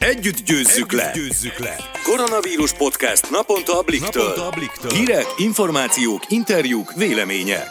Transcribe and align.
Együtt 0.00 0.38
győzzük, 0.44 0.92
Együtt 0.92 0.92
le. 0.92 1.10
győzzük 1.14 1.58
le! 1.58 1.76
Koronavírus 2.02 2.72
podcast 2.72 3.30
naponta 3.30 3.78
a 3.78 3.82
Bliktől. 3.82 4.22
Naponta 4.22 4.46
a 4.46 4.50
Bliktől. 4.50 4.90
Hírek, 4.90 5.26
információk, 5.36 6.22
interjúk, 6.28 6.92
vélemények. 6.96 7.66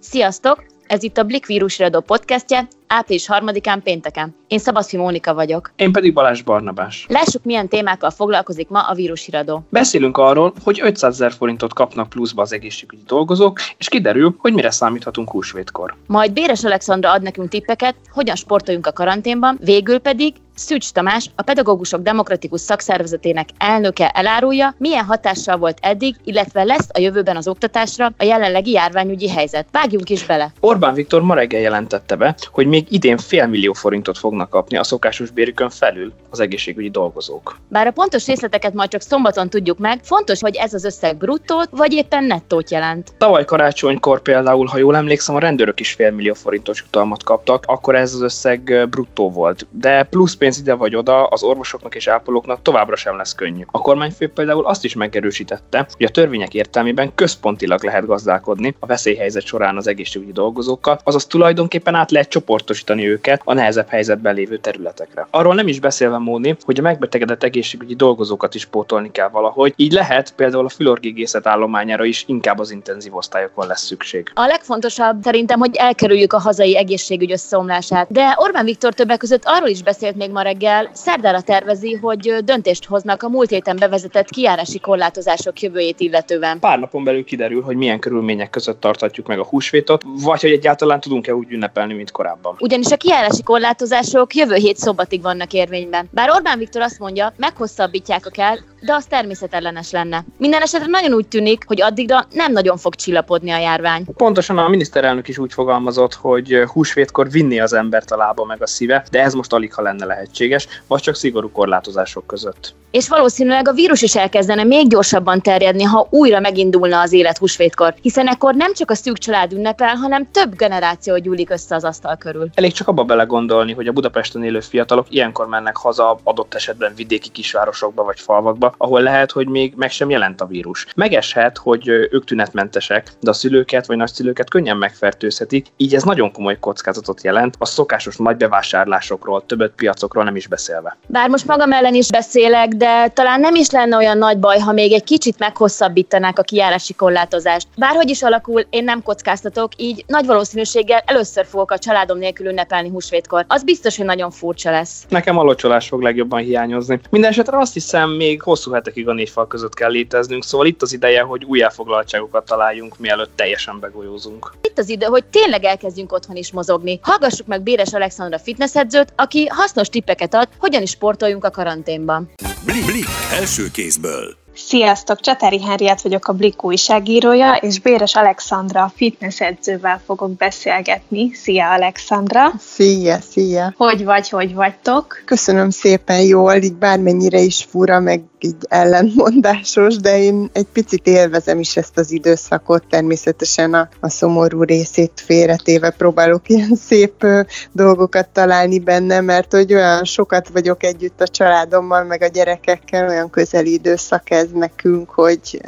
Sziasztok! 0.00 0.64
Ez 0.86 1.02
itt 1.02 1.18
a 1.18 1.22
Blik 1.22 1.46
vírusradó 1.46 2.00
podcastje, 2.00 2.68
április 2.92 3.26
3-án 3.28 3.80
pénteken. 3.84 4.34
Én 4.46 4.58
Szabaszfi 4.58 4.96
Mónika 4.96 5.34
vagyok. 5.34 5.72
Én 5.76 5.92
pedig 5.92 6.12
Balázs 6.12 6.42
Barnabás. 6.42 7.06
Lássuk, 7.08 7.44
milyen 7.44 7.68
témákkal 7.68 8.10
foglalkozik 8.10 8.68
ma 8.68 8.80
a 8.80 8.94
vírusiradó. 8.94 9.64
Beszélünk 9.68 10.18
arról, 10.18 10.52
hogy 10.64 10.80
500 10.82 11.12
ezer 11.12 11.32
forintot 11.32 11.74
kapnak 11.74 12.08
pluszba 12.08 12.42
az 12.42 12.52
egészségügyi 12.52 13.02
dolgozók, 13.06 13.60
és 13.78 13.88
kiderül, 13.88 14.34
hogy 14.38 14.52
mire 14.52 14.70
számíthatunk 14.70 15.30
húsvétkor. 15.30 15.94
Majd 16.06 16.32
Béres 16.32 16.64
Alexandra 16.64 17.12
ad 17.12 17.22
nekünk 17.22 17.48
tippeket, 17.48 17.94
hogyan 18.10 18.36
sportoljunk 18.36 18.86
a 18.86 18.92
karanténban, 18.92 19.58
végül 19.62 19.98
pedig 19.98 20.34
Szűcs 20.54 20.90
Tamás, 20.90 21.30
a 21.36 21.42
Pedagógusok 21.42 22.02
Demokratikus 22.02 22.60
Szakszervezetének 22.60 23.48
elnöke 23.58 24.08
elárulja, 24.08 24.74
milyen 24.78 25.04
hatással 25.04 25.56
volt 25.56 25.78
eddig, 25.80 26.16
illetve 26.24 26.62
lesz 26.62 26.88
a 26.92 27.00
jövőben 27.00 27.36
az 27.36 27.48
oktatásra 27.48 28.12
a 28.18 28.24
jelenlegi 28.24 28.70
járványügyi 28.70 29.28
helyzet. 29.28 29.66
Vágjunk 29.72 30.10
is 30.10 30.26
bele. 30.26 30.52
Orbán 30.60 30.94
Viktor 30.94 31.22
ma 31.22 31.34
reggel 31.34 31.60
jelentette 31.60 32.16
be, 32.16 32.34
hogy 32.52 32.66
még 32.66 32.81
idén 32.90 33.16
fél 33.16 33.46
millió 33.46 33.72
forintot 33.72 34.18
fognak 34.18 34.50
kapni 34.50 34.76
a 34.76 34.84
szokásos 34.84 35.30
bérükön 35.30 35.70
felül 35.70 36.12
az 36.30 36.40
egészségügyi 36.40 36.90
dolgozók. 36.90 37.56
Bár 37.68 37.86
a 37.86 37.90
pontos 37.90 38.26
részleteket 38.26 38.74
majd 38.74 38.90
csak 38.90 39.00
szombaton 39.00 39.48
tudjuk 39.50 39.78
meg, 39.78 40.00
fontos, 40.02 40.40
hogy 40.40 40.56
ez 40.56 40.74
az 40.74 40.84
összeg 40.84 41.16
bruttót 41.16 41.68
vagy 41.70 41.92
éppen 41.92 42.24
nettót 42.24 42.70
jelent. 42.70 43.12
Tavaly 43.18 43.44
karácsonykor 43.44 44.22
például, 44.22 44.66
ha 44.66 44.78
jól 44.78 44.96
emlékszem, 44.96 45.34
a 45.34 45.38
rendőrök 45.38 45.80
is 45.80 45.92
fél 45.92 46.10
millió 46.10 46.34
forintos 46.34 46.80
jutalmat 46.80 47.22
kaptak, 47.22 47.64
akkor 47.66 47.94
ez 47.94 48.14
az 48.14 48.20
összeg 48.20 48.88
bruttó 48.90 49.30
volt. 49.30 49.66
De 49.70 50.02
plusz 50.02 50.34
pénz 50.34 50.58
ide 50.58 50.74
vagy 50.74 50.96
oda, 50.96 51.26
az 51.26 51.42
orvosoknak 51.42 51.94
és 51.94 52.06
ápolóknak 52.06 52.62
továbbra 52.62 52.96
sem 52.96 53.16
lesz 53.16 53.34
könnyű. 53.34 53.62
A 53.70 53.80
kormányfő 53.80 54.28
például 54.28 54.66
azt 54.66 54.84
is 54.84 54.94
megerősítette, 54.94 55.86
hogy 55.96 56.06
a 56.06 56.10
törvények 56.10 56.54
értelmében 56.54 57.14
központilag 57.14 57.84
lehet 57.84 58.06
gazdálkodni 58.06 58.74
a 58.78 58.86
veszélyhelyzet 58.86 59.44
során 59.44 59.76
az 59.76 59.86
egészségügyi 59.86 60.32
dolgozókkal, 60.32 60.98
azaz 61.04 61.26
tulajdonképpen 61.26 61.94
át 61.94 62.10
lehet 62.10 62.28
csoportosítani 62.72 63.08
őket 63.08 63.40
a 63.44 63.54
nehezebb 63.54 63.88
helyzetben 63.88 64.34
lévő 64.34 64.56
területekre. 64.56 65.26
Arról 65.30 65.54
nem 65.54 65.68
is 65.68 65.80
beszélve 65.80 66.18
Móni, 66.18 66.56
hogy 66.64 66.78
a 66.78 66.82
megbetegedett 66.82 67.42
egészségügyi 67.42 67.94
dolgozókat 67.94 68.54
is 68.54 68.64
pótolni 68.64 69.10
kell 69.10 69.28
valahogy, 69.28 69.72
így 69.76 69.92
lehet 69.92 70.32
például 70.34 70.64
a 70.64 70.68
fülorgégészet 70.68 71.46
állományára 71.46 72.04
is 72.04 72.24
inkább 72.26 72.58
az 72.58 72.70
intenzív 72.70 73.16
osztályokon 73.16 73.66
lesz 73.66 73.84
szükség. 73.84 74.30
A 74.34 74.46
legfontosabb 74.46 75.22
szerintem, 75.22 75.58
hogy 75.58 75.76
elkerüljük 75.76 76.32
a 76.32 76.38
hazai 76.38 76.76
egészségügy 76.76 77.32
összeomlását. 77.32 78.12
De 78.12 78.34
Orbán 78.36 78.64
Viktor 78.64 78.92
többek 78.92 79.18
között 79.18 79.42
arról 79.44 79.68
is 79.68 79.82
beszélt 79.82 80.16
még 80.16 80.30
ma 80.30 80.42
reggel, 80.42 80.90
szerdára 80.92 81.40
tervezi, 81.40 81.92
hogy 81.92 82.34
döntést 82.44 82.84
hoznak 82.84 83.22
a 83.22 83.28
múlt 83.28 83.50
héten 83.50 83.76
bevezetett 83.76 84.30
kiárási 84.30 84.80
korlátozások 84.80 85.60
jövőjét 85.60 86.00
illetően. 86.00 86.58
Pár 86.58 86.78
napon 86.78 87.04
belül 87.04 87.24
kiderül, 87.24 87.62
hogy 87.62 87.76
milyen 87.76 87.98
körülmények 87.98 88.50
között 88.50 88.80
tarthatjuk 88.80 89.26
meg 89.26 89.38
a 89.38 89.44
húsvétot, 89.44 90.02
vagy 90.22 90.40
hogy 90.40 90.50
egyáltalán 90.50 91.00
tudunk-e 91.00 91.34
úgy 91.34 91.52
ünnepelni, 91.52 91.94
mint 91.94 92.10
korábban. 92.10 92.54
Ugyanis 92.62 92.90
a 92.90 92.96
kiárási 92.96 93.42
korlátozások 93.42 94.34
jövő 94.34 94.54
hét 94.54 94.76
szombatig 94.76 95.22
vannak 95.22 95.52
érvényben. 95.52 96.08
Bár 96.10 96.30
Orbán 96.30 96.58
Viktor 96.58 96.82
azt 96.82 96.98
mondja, 96.98 97.32
meghosszabbítják 97.36 98.26
a 98.26 98.30
kell, 98.30 98.56
de 98.80 98.94
az 98.94 99.04
természetellenes 99.04 99.90
lenne. 99.90 100.24
Minden 100.38 100.62
esetre 100.62 100.86
nagyon 100.86 101.12
úgy 101.12 101.28
tűnik, 101.28 101.64
hogy 101.66 101.82
addigra 101.82 102.26
nem 102.32 102.52
nagyon 102.52 102.76
fog 102.76 102.94
csillapodni 102.94 103.50
a 103.50 103.58
járvány. 103.58 104.04
Pontosan 104.16 104.58
a 104.58 104.68
miniszterelnök 104.68 105.28
is 105.28 105.38
úgy 105.38 105.52
fogalmazott, 105.52 106.14
hogy 106.14 106.62
húsvétkor 106.72 107.30
vinni 107.30 107.60
az 107.60 107.72
embert 107.72 108.10
a 108.10 108.16
lába 108.16 108.44
meg 108.44 108.62
a 108.62 108.66
szíve, 108.66 109.04
de 109.10 109.22
ez 109.22 109.34
most 109.34 109.52
alig 109.52 109.72
ha 109.72 109.82
lenne 109.82 110.04
lehetséges, 110.04 110.66
vagy 110.86 111.00
csak 111.00 111.14
szigorú 111.14 111.50
korlátozások 111.50 112.26
között. 112.26 112.74
És 112.90 113.08
valószínűleg 113.08 113.68
a 113.68 113.72
vírus 113.72 114.02
is 114.02 114.16
elkezdene 114.16 114.64
még 114.64 114.88
gyorsabban 114.88 115.40
terjedni, 115.40 115.82
ha 115.82 116.06
újra 116.10 116.40
megindulna 116.40 117.00
az 117.00 117.12
élet 117.12 117.38
húsvétkor, 117.38 117.94
hiszen 118.02 118.28
ekkor 118.28 118.54
nem 118.54 118.74
csak 118.74 118.90
a 118.90 118.94
szűk 118.94 119.18
család 119.18 119.52
ünnepel, 119.52 119.94
hanem 119.94 120.30
több 120.30 120.56
generáció 120.56 121.18
gyűlik 121.18 121.50
össze 121.50 121.74
az 121.74 121.84
asztal 121.84 122.16
körül. 122.16 122.41
Elég 122.54 122.72
csak 122.72 122.88
abba 122.88 123.04
belegondolni, 123.04 123.72
hogy 123.72 123.86
a 123.86 123.92
Budapesten 123.92 124.44
élő 124.44 124.60
fiatalok 124.60 125.06
ilyenkor 125.08 125.46
mennek 125.46 125.76
haza 125.76 126.20
adott 126.22 126.54
esetben 126.54 126.92
vidéki 126.96 127.28
kisvárosokba 127.28 128.04
vagy 128.04 128.20
falvakba, 128.20 128.74
ahol 128.76 129.00
lehet, 129.00 129.30
hogy 129.30 129.48
még 129.48 129.72
meg 129.76 129.90
sem 129.90 130.10
jelent 130.10 130.40
a 130.40 130.46
vírus. 130.46 130.86
Megeshet, 130.96 131.58
hogy 131.58 131.88
ők 131.88 132.24
tünetmentesek, 132.24 133.12
de 133.20 133.30
a 133.30 133.32
szülőket 133.32 133.86
vagy 133.86 133.96
nagyszülőket 133.96 134.50
könnyen 134.50 134.76
megfertőzhetik, 134.76 135.66
így 135.76 135.94
ez 135.94 136.02
nagyon 136.02 136.32
komoly 136.32 136.58
kockázatot 136.58 137.22
jelent, 137.22 137.54
a 137.58 137.66
szokásos 137.66 138.16
nagy 138.16 138.36
bevásárlásokról, 138.36 139.46
többet 139.46 139.72
piacokról 139.76 140.24
nem 140.24 140.36
is 140.36 140.46
beszélve. 140.46 140.96
Bár 141.06 141.28
most 141.28 141.46
magam 141.46 141.72
ellen 141.72 141.94
is 141.94 142.10
beszélek, 142.10 142.68
de 142.68 143.08
talán 143.08 143.40
nem 143.40 143.54
is 143.54 143.70
lenne 143.70 143.96
olyan 143.96 144.18
nagy 144.18 144.38
baj, 144.38 144.58
ha 144.58 144.72
még 144.72 144.92
egy 144.92 145.04
kicsit 145.04 145.38
meghosszabbítanák 145.38 146.38
a 146.38 146.42
kijárási 146.42 146.94
korlátozást. 146.94 147.68
Bárhogy 147.76 148.10
is 148.10 148.22
alakul, 148.22 148.66
én 148.70 148.84
nem 148.84 149.02
kockáztatok, 149.02 149.72
így 149.76 150.04
nagy 150.06 150.26
valószínűséggel 150.26 151.02
először 151.06 151.46
fogok 151.46 151.70
a 151.70 151.78
családom 151.78 152.18
nélkül 152.32 152.52
ünnepelni 152.52 152.88
húsvétkor. 152.88 153.44
Az 153.48 153.62
biztos, 153.62 153.96
hogy 153.96 154.06
nagyon 154.06 154.30
furcsa 154.30 154.70
lesz. 154.70 155.04
Nekem 155.08 155.38
a 155.38 155.42
locsolás 155.42 155.88
fog 155.88 156.02
legjobban 156.02 156.40
hiányozni. 156.40 157.00
Mindenesetre 157.10 157.58
azt 157.58 157.72
hiszem, 157.72 158.10
még 158.10 158.42
hosszú 158.42 158.72
hetekig 158.72 159.08
a 159.08 159.12
négy 159.12 159.30
fal 159.30 159.46
között 159.46 159.74
kell 159.74 159.90
léteznünk, 159.90 160.44
szóval 160.44 160.66
itt 160.66 160.82
az 160.82 160.92
ideje, 160.92 161.22
hogy 161.22 161.44
új 161.44 161.62
elfoglaltságokat 161.62 162.44
találjunk, 162.44 162.98
mielőtt 162.98 163.36
teljesen 163.36 163.80
begolyózunk. 163.80 164.52
Itt 164.62 164.78
az 164.78 164.88
idő, 164.88 165.06
hogy 165.06 165.24
tényleg 165.24 165.64
elkezdjünk 165.64 166.12
otthon 166.12 166.36
is 166.36 166.52
mozogni. 166.52 166.98
Hallgassuk 167.02 167.46
meg 167.46 167.62
Béres 167.62 167.92
Alexandra 167.92 168.38
fitnessedzőt, 168.38 169.12
aki 169.16 169.46
hasznos 169.46 169.88
tippeket 169.88 170.34
ad, 170.34 170.48
hogyan 170.58 170.82
is 170.82 170.90
sportoljunk 170.90 171.44
a 171.44 171.50
karanténban. 171.50 172.30
Blik, 172.64 172.84
blik, 172.84 173.06
első 173.40 173.70
kézből. 173.72 174.41
Sziasztok, 174.72 175.20
Csatári 175.20 175.62
Henriát 175.62 176.02
vagyok 176.02 176.28
a 176.28 176.32
Blik 176.32 176.64
újságírója, 176.64 177.54
és 177.54 177.80
Béres 177.80 178.14
Alexandra 178.14 178.92
fitness 178.94 179.40
edzővel 179.40 180.00
fogok 180.06 180.36
beszélgetni. 180.36 181.32
Szia, 181.34 181.72
Alexandra! 181.72 182.52
Szia, 182.58 183.20
szia! 183.20 183.74
Hogy 183.76 184.04
vagy, 184.04 184.28
hogy 184.28 184.54
vagytok? 184.54 185.22
Köszönöm 185.24 185.70
szépen 185.70 186.20
jól, 186.20 186.54
így 186.54 186.74
bármennyire 186.74 187.38
is 187.38 187.66
fura, 187.70 188.00
meg 188.00 188.22
így 188.44 188.56
ellentmondásos, 188.68 189.96
de 189.96 190.18
én 190.18 190.50
egy 190.52 190.66
picit 190.72 191.06
élvezem 191.06 191.58
is 191.58 191.76
ezt 191.76 191.98
az 191.98 192.10
időszakot, 192.10 192.84
természetesen 192.88 193.74
a, 193.74 193.88
a 194.00 194.08
szomorú 194.08 194.62
részét 194.62 195.22
félretéve 195.24 195.90
próbálok 195.90 196.48
ilyen 196.48 196.74
szép 196.88 197.22
ö, 197.22 197.40
dolgokat 197.72 198.28
találni 198.28 198.78
benne, 198.78 199.20
mert 199.20 199.52
hogy 199.52 199.74
olyan 199.74 200.04
sokat 200.04 200.48
vagyok 200.48 200.82
együtt 200.82 201.20
a 201.20 201.28
családommal, 201.28 202.04
meg 202.04 202.22
a 202.22 202.26
gyerekekkel, 202.26 203.08
olyan 203.08 203.30
közeli 203.30 203.72
időszak 203.72 204.30
ez 204.30 204.50
nekünk, 204.62 205.10
hogy 205.10 205.60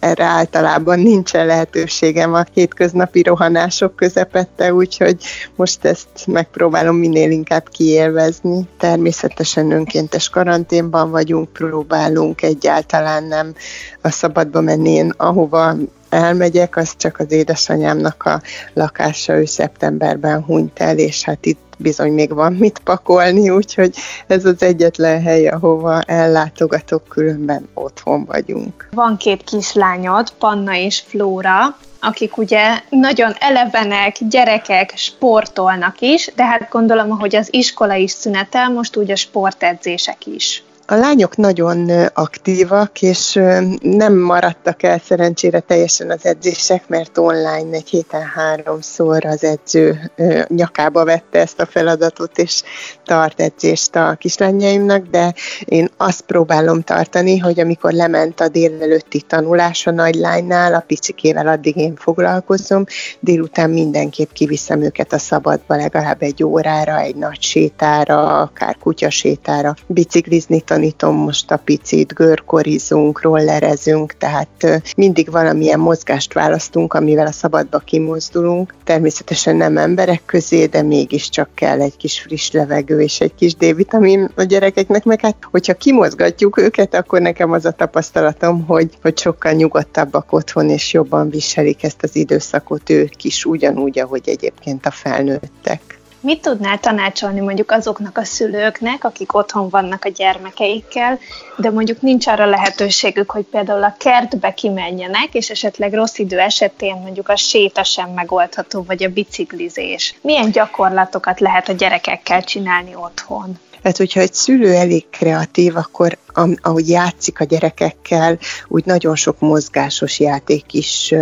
erre 0.00 0.24
általában 0.24 1.00
nincsen 1.00 1.46
lehetőségem 1.46 2.34
a 2.34 2.44
hétköznapi 2.52 3.22
rohanások 3.22 3.96
közepette, 3.96 4.74
úgyhogy 4.74 5.24
most 5.56 5.84
ezt 5.84 6.26
megpróbálom 6.26 6.96
minél 6.96 7.30
inkább 7.30 7.68
kiélvezni. 7.68 8.68
Természetesen 8.78 9.70
önkéntes 9.70 10.28
karanténban 10.28 11.10
vagyunk, 11.10 11.52
próbálunk 11.52 12.42
egyáltalán 12.42 13.24
nem 13.24 13.54
a 14.02 14.10
szabadba 14.10 14.60
menni. 14.60 14.90
Én 14.90 15.12
ahova 15.16 15.74
elmegyek, 16.08 16.76
az 16.76 16.96
csak 16.96 17.18
az 17.18 17.32
édesanyámnak 17.32 18.22
a 18.22 18.42
lakása, 18.74 19.38
ő 19.38 19.44
szeptemberben 19.44 20.42
hunyt 20.42 20.80
el, 20.80 20.98
és 20.98 21.22
hát 21.22 21.46
itt 21.46 21.67
bizony 21.78 22.12
még 22.12 22.34
van 22.34 22.52
mit 22.52 22.80
pakolni, 22.84 23.50
úgyhogy 23.50 23.94
ez 24.26 24.44
az 24.44 24.62
egyetlen 24.62 25.22
hely, 25.22 25.48
ahova 25.48 26.00
ellátogatok, 26.00 27.08
különben 27.08 27.68
otthon 27.74 28.24
vagyunk. 28.24 28.88
Van 28.92 29.16
két 29.16 29.44
kislányod, 29.44 30.30
Panna 30.38 30.76
és 30.76 31.02
Flóra, 31.06 31.76
akik 32.00 32.36
ugye 32.36 32.80
nagyon 32.88 33.32
elevenek, 33.38 34.16
gyerekek, 34.20 34.92
sportolnak 34.96 36.00
is, 36.00 36.30
de 36.36 36.44
hát 36.44 36.68
gondolom, 36.70 37.08
hogy 37.08 37.36
az 37.36 37.48
iskola 37.50 37.94
is 37.94 38.10
szünetel, 38.10 38.70
most 38.70 38.96
úgy 38.96 39.10
a 39.10 39.16
sportedzések 39.16 40.26
is. 40.26 40.62
A 40.90 40.94
lányok 40.94 41.36
nagyon 41.36 41.90
aktívak, 42.14 43.02
és 43.02 43.40
nem 43.80 44.18
maradtak 44.18 44.82
el 44.82 44.98
szerencsére 44.98 45.60
teljesen 45.60 46.10
az 46.10 46.26
edzések, 46.26 46.88
mert 46.88 47.18
online 47.18 47.76
egy 47.76 47.88
héten 47.88 48.22
háromszor 48.22 49.24
az 49.24 49.44
edző 49.44 50.12
nyakába 50.48 51.04
vette 51.04 51.38
ezt 51.38 51.60
a 51.60 51.66
feladatot, 51.66 52.38
és 52.38 52.62
tart 53.04 53.40
edzést 53.40 53.96
a 53.96 54.16
kislányaimnak, 54.18 55.06
de 55.06 55.34
én 55.64 55.88
azt 55.96 56.20
próbálom 56.20 56.80
tartani, 56.80 57.38
hogy 57.38 57.60
amikor 57.60 57.92
lement 57.92 58.40
a 58.40 58.48
délelőtti 58.48 59.20
tanulás 59.20 59.86
a 59.86 59.90
nagy 59.90 60.14
lánynál, 60.14 60.74
a 60.74 60.84
picsikével 60.86 61.46
addig 61.46 61.76
én 61.76 61.96
foglalkozom, 61.96 62.84
délután 63.20 63.70
mindenképp 63.70 64.32
kiviszem 64.32 64.82
őket 64.82 65.12
a 65.12 65.18
szabadba 65.18 65.76
legalább 65.76 66.22
egy 66.22 66.44
órára, 66.44 67.00
egy 67.00 67.16
nagy 67.16 67.42
sétára, 67.42 68.40
akár 68.40 68.76
kutyasétára, 68.80 69.74
biciklizni 69.86 70.60
tanítom 70.78 71.16
most 71.16 71.50
a 71.50 71.56
picit, 71.56 72.14
görkorizunk, 72.14 73.22
rollerezünk, 73.22 74.12
tehát 74.12 74.82
mindig 74.96 75.30
valamilyen 75.30 75.78
mozgást 75.78 76.32
választunk, 76.32 76.94
amivel 76.94 77.26
a 77.26 77.32
szabadba 77.32 77.78
kimozdulunk. 77.78 78.74
Természetesen 78.84 79.56
nem 79.56 79.76
emberek 79.76 80.22
közé, 80.26 80.66
de 80.66 80.82
mégiscsak 80.82 81.48
kell 81.54 81.80
egy 81.80 81.96
kis 81.96 82.20
friss 82.20 82.50
levegő 82.50 83.00
és 83.00 83.20
egy 83.20 83.34
kis 83.34 83.54
D-vitamin 83.54 84.30
a 84.34 84.42
gyerekeknek, 84.42 85.04
meg 85.04 85.20
hát, 85.20 85.36
hogyha 85.50 85.74
kimozgatjuk 85.74 86.58
őket, 86.58 86.94
akkor 86.94 87.20
nekem 87.20 87.52
az 87.52 87.64
a 87.64 87.70
tapasztalatom, 87.70 88.64
hogy, 88.66 88.90
hogy 89.02 89.18
sokkal 89.18 89.52
nyugodtabbak 89.52 90.32
otthon, 90.32 90.70
és 90.70 90.92
jobban 90.92 91.30
viselik 91.30 91.82
ezt 91.82 92.02
az 92.02 92.16
időszakot 92.16 92.90
ők 92.90 93.24
is, 93.24 93.44
ugyanúgy, 93.44 93.98
ahogy 93.98 94.28
egyébként 94.28 94.86
a 94.86 94.90
felnőttek. 94.90 95.97
Mit 96.20 96.42
tudnál 96.42 96.78
tanácsolni 96.78 97.40
mondjuk 97.40 97.70
azoknak 97.70 98.18
a 98.18 98.24
szülőknek, 98.24 99.04
akik 99.04 99.34
otthon 99.34 99.68
vannak 99.68 100.04
a 100.04 100.08
gyermekeikkel, 100.08 101.18
de 101.56 101.70
mondjuk 101.70 102.00
nincs 102.00 102.26
arra 102.26 102.46
lehetőségük, 102.46 103.30
hogy 103.30 103.44
például 103.44 103.82
a 103.82 103.96
kertbe 103.98 104.54
kimenjenek, 104.54 105.34
és 105.34 105.50
esetleg 105.50 105.92
rossz 105.92 106.18
idő 106.18 106.38
esetén 106.38 106.96
mondjuk 106.96 107.28
a 107.28 107.36
séta 107.36 107.84
sem 107.84 108.10
megoldható, 108.10 108.82
vagy 108.82 109.04
a 109.04 109.08
biciklizés. 109.08 110.14
Milyen 110.20 110.50
gyakorlatokat 110.50 111.40
lehet 111.40 111.68
a 111.68 111.72
gyerekekkel 111.72 112.42
csinálni 112.42 112.94
otthon? 112.94 113.58
Tehát, 113.82 113.96
hogyha 113.96 114.20
egy 114.20 114.34
szülő 114.34 114.74
elég 114.74 115.08
kreatív, 115.10 115.76
akkor 115.76 116.18
ahogy 116.60 116.88
játszik 116.88 117.40
a 117.40 117.44
gyerekekkel, 117.44 118.38
úgy 118.68 118.84
nagyon 118.84 119.16
sok 119.16 119.40
mozgásos 119.40 120.20
játék 120.20 120.72
is 120.72 121.14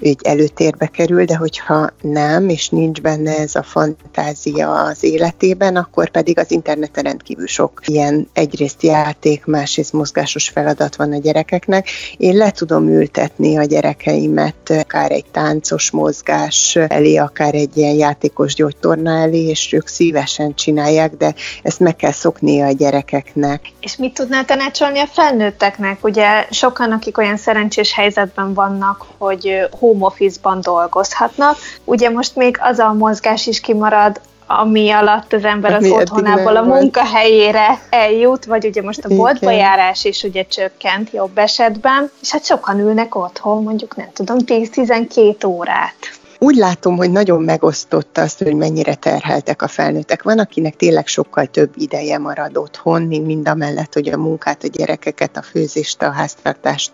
így 0.00 0.20
előtérbe 0.22 0.86
kerül, 0.86 1.24
de 1.24 1.36
hogyha 1.36 1.90
nem, 2.00 2.48
és 2.48 2.68
nincs 2.68 3.00
benne 3.00 3.38
ez 3.38 3.54
a 3.54 3.62
fantázia 3.62 4.82
az 4.82 5.04
életében, 5.04 5.76
akkor 5.76 6.10
pedig 6.10 6.38
az 6.38 6.50
interneten 6.50 7.04
rendkívül 7.04 7.46
sok 7.46 7.80
ilyen 7.84 8.28
egyrészt 8.32 8.82
játék, 8.82 9.44
másrészt 9.44 9.92
mozgásos 9.92 10.48
feladat 10.48 10.96
van 10.96 11.12
a 11.12 11.18
gyerekeknek. 11.18 11.88
Én 12.16 12.36
le 12.36 12.50
tudom 12.50 12.88
ültetni 12.88 13.56
a 13.56 13.64
gyerekeimet 13.64 14.70
akár 14.70 15.10
egy 15.10 15.24
táncos 15.32 15.90
mozgás 15.90 16.76
elé, 16.76 17.16
akár 17.16 17.54
egy 17.54 17.76
ilyen 17.76 17.94
játékos 17.94 18.54
gyógytorna 18.54 19.10
elé, 19.10 19.46
és 19.46 19.72
ők 19.72 19.86
szívesen 19.86 20.54
csinálják, 20.54 21.16
de 21.16 21.34
ezt 21.62 21.80
meg 21.80 21.96
kell 21.96 22.12
szoknia 22.12 22.66
a 22.66 22.72
gyerekeknek. 22.72 23.60
És 23.80 23.96
mit 23.96 24.14
tudnál 24.14 24.44
tanácsolni 24.50 24.98
a 24.98 25.06
felnőtteknek? 25.06 26.04
Ugye 26.04 26.46
sokan, 26.50 26.92
akik 26.92 27.18
olyan 27.18 27.36
szerencsés 27.36 27.94
helyzetben 27.94 28.54
vannak, 28.54 29.06
hogy 29.18 29.68
home 29.78 30.04
office-ban 30.04 30.60
dolgozhatnak, 30.60 31.56
ugye 31.84 32.10
most 32.10 32.36
még 32.36 32.58
az 32.60 32.78
a 32.78 32.92
mozgás 32.92 33.46
is 33.46 33.60
kimarad, 33.60 34.20
ami 34.46 34.90
alatt 34.90 35.32
az 35.32 35.44
ember 35.44 35.72
az 35.72 35.90
otthonából 35.90 36.56
a 36.56 36.62
munkahelyére 36.62 37.80
eljut, 37.90 38.44
vagy 38.44 38.66
ugye 38.66 38.82
most 38.82 39.04
a 39.04 39.14
boltba 39.14 39.50
járás 39.50 40.04
is 40.04 40.22
ugye 40.22 40.44
csökkent 40.44 41.10
jobb 41.12 41.38
esetben, 41.38 42.10
és 42.20 42.32
hát 42.32 42.44
sokan 42.44 42.78
ülnek 42.78 43.14
otthon, 43.14 43.62
mondjuk 43.62 43.96
nem 43.96 44.10
tudom, 44.12 44.36
10-12 44.46 45.46
órát 45.46 46.19
úgy 46.42 46.56
látom, 46.56 46.96
hogy 46.96 47.10
nagyon 47.10 47.42
megosztotta 47.42 48.22
azt, 48.22 48.42
hogy 48.42 48.54
mennyire 48.54 48.94
terheltek 48.94 49.62
a 49.62 49.68
felnőttek. 49.68 50.22
Van, 50.22 50.38
akinek 50.38 50.76
tényleg 50.76 51.06
sokkal 51.06 51.46
több 51.46 51.72
ideje 51.76 52.18
marad 52.18 52.56
otthon, 52.56 53.02
mind 53.02 53.48
a 53.48 53.54
mellett, 53.54 53.92
hogy 53.92 54.08
a 54.08 54.16
munkát, 54.16 54.64
a 54.64 54.68
gyerekeket, 54.68 55.36
a 55.36 55.42
főzést, 55.42 56.02
a 56.02 56.10
háztartást 56.10 56.92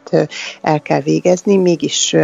el 0.63 0.81
kell 0.83 1.01
végezni, 1.01 1.57
mégis 1.57 2.17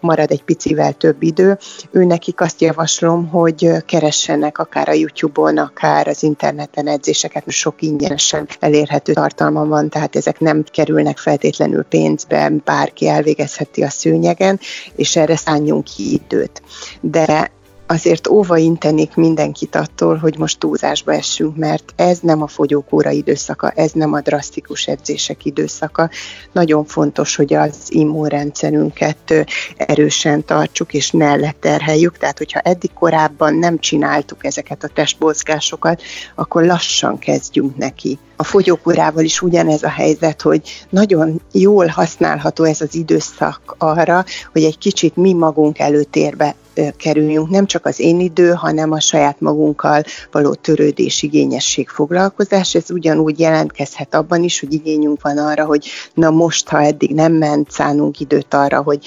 marad 0.00 0.30
egy 0.30 0.42
picivel 0.42 0.92
több 0.92 1.22
idő. 1.22 1.58
Ő 1.90 2.04
nekik 2.04 2.40
azt 2.40 2.60
javaslom, 2.60 3.28
hogy 3.28 3.70
keressenek 3.86 4.58
akár 4.58 4.88
a 4.88 4.92
YouTube-on, 4.92 5.58
akár 5.58 6.08
az 6.08 6.22
interneten 6.22 6.86
edzéseket, 6.86 7.50
sok 7.50 7.82
ingyenesen 7.82 8.48
elérhető 8.60 9.12
tartalma 9.12 9.64
van, 9.64 9.88
tehát 9.88 10.16
ezek 10.16 10.40
nem 10.40 10.64
kerülnek 10.72 11.18
feltétlenül 11.18 11.82
pénzbe, 11.82 12.52
bárki 12.64 13.08
elvégezheti 13.08 13.82
a 13.82 13.90
szőnyegen, 13.90 14.60
és 14.96 15.16
erre 15.16 15.36
szálljunk 15.36 15.84
ki 15.84 16.12
időt 16.12 16.62
de 17.00 17.50
azért 17.90 18.28
óva 18.28 18.56
intenék 18.56 19.14
mindenkit 19.14 19.74
attól, 19.74 20.16
hogy 20.16 20.38
most 20.38 20.58
túlzásba 20.58 21.12
essünk, 21.12 21.56
mert 21.56 21.92
ez 21.96 22.18
nem 22.18 22.42
a 22.42 22.46
fogyókóra 22.46 23.10
időszaka, 23.10 23.70
ez 23.70 23.92
nem 23.92 24.12
a 24.12 24.20
drasztikus 24.20 24.86
edzések 24.86 25.44
időszaka. 25.44 26.10
Nagyon 26.52 26.84
fontos, 26.84 27.36
hogy 27.36 27.54
az 27.54 27.76
immunrendszerünket 27.88 29.46
erősen 29.76 30.44
tartsuk, 30.44 30.94
és 30.94 31.10
ne 31.10 31.36
leterheljük. 31.36 32.16
Tehát, 32.18 32.38
hogyha 32.38 32.60
eddig 32.60 32.92
korábban 32.92 33.54
nem 33.54 33.78
csináltuk 33.78 34.44
ezeket 34.44 34.84
a 34.84 34.88
testmozgásokat, 34.88 36.02
akkor 36.34 36.64
lassan 36.64 37.18
kezdjünk 37.18 37.76
neki. 37.76 38.18
A 38.40 38.44
fogyókúrával 38.44 39.24
is 39.24 39.42
ugyanez 39.42 39.82
a 39.82 39.88
helyzet, 39.88 40.42
hogy 40.42 40.86
nagyon 40.90 41.40
jól 41.52 41.86
használható 41.86 42.64
ez 42.64 42.80
az 42.80 42.94
időszak 42.94 43.74
arra, 43.78 44.24
hogy 44.52 44.64
egy 44.64 44.78
kicsit 44.78 45.16
mi 45.16 45.32
magunk 45.32 45.78
előtérbe 45.78 46.54
kerüljünk, 46.96 47.50
nem 47.50 47.66
csak 47.66 47.86
az 47.86 48.00
én 48.00 48.20
idő, 48.20 48.50
hanem 48.50 48.92
a 48.92 49.00
saját 49.00 49.40
magunkkal 49.40 50.02
való 50.30 50.54
törődés, 50.54 51.22
igényesség, 51.22 51.88
foglalkozás. 51.88 52.74
Ez 52.74 52.90
ugyanúgy 52.90 53.38
jelentkezhet 53.38 54.14
abban 54.14 54.42
is, 54.42 54.60
hogy 54.60 54.72
igényünk 54.72 55.22
van 55.22 55.38
arra, 55.38 55.64
hogy 55.64 55.86
na 56.14 56.30
most, 56.30 56.68
ha 56.68 56.82
eddig 56.82 57.14
nem 57.14 57.32
ment, 57.32 57.70
szánunk 57.70 58.20
időt 58.20 58.54
arra, 58.54 58.82
hogy 58.82 59.06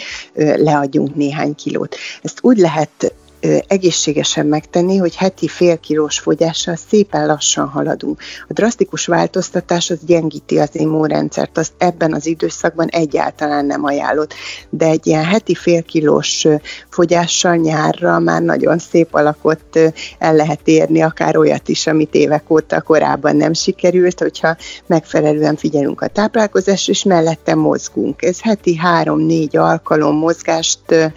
leadjunk 0.56 1.16
néhány 1.16 1.56
kilót. 1.56 1.96
Ezt 2.22 2.40
úgy 2.42 2.58
lehet 2.58 3.14
egészségesen 3.68 4.46
megtenni, 4.46 4.98
hogy 4.98 5.16
heti 5.16 5.48
fél 5.48 5.78
kilós 5.78 6.20
fogyással 6.20 6.76
szépen 6.90 7.26
lassan 7.26 7.68
haladunk. 7.68 8.20
A 8.48 8.54
drasztikus 8.54 9.06
változtatás 9.06 9.90
az 9.90 10.00
gyengíti 10.06 10.60
az 10.60 10.70
immunrendszert, 10.72 11.58
azt 11.58 11.74
ebben 11.78 12.14
az 12.14 12.26
időszakban 12.26 12.88
egyáltalán 12.88 13.66
nem 13.66 13.84
ajánlott. 13.84 14.34
De 14.70 14.86
egy 14.86 15.08
ilyen 15.08 15.26
heti 15.26 15.56
fél 15.56 15.84
kilós 15.84 16.48
fogyással 16.90 17.56
nyárra 17.56 18.20
már 18.20 18.42
nagyon 18.42 18.78
szép 18.78 19.14
alakot 19.14 19.80
el 20.20 20.36
lehet 20.36 20.68
érni, 20.68 21.02
akár 21.02 21.38
olyat 21.38 21.68
is, 21.68 21.88
amit 21.88 22.14
évek 22.14 22.50
óta 22.50 22.82
korábban 22.82 23.36
nem 23.36 23.54
sikerült, 23.54 24.20
hogyha 24.20 24.56
megfelelően 24.88 25.56
figyelünk 25.56 26.02
a 26.02 26.08
táplálkozásra, 26.08 26.92
és 26.92 27.04
mellette 27.04 27.56
mozgunk. 27.56 28.22
Ez 28.22 28.42
heti 28.42 28.76
három-négy 28.76 29.58
alkalom 29.58 30.16
mozgást 30.16 31.12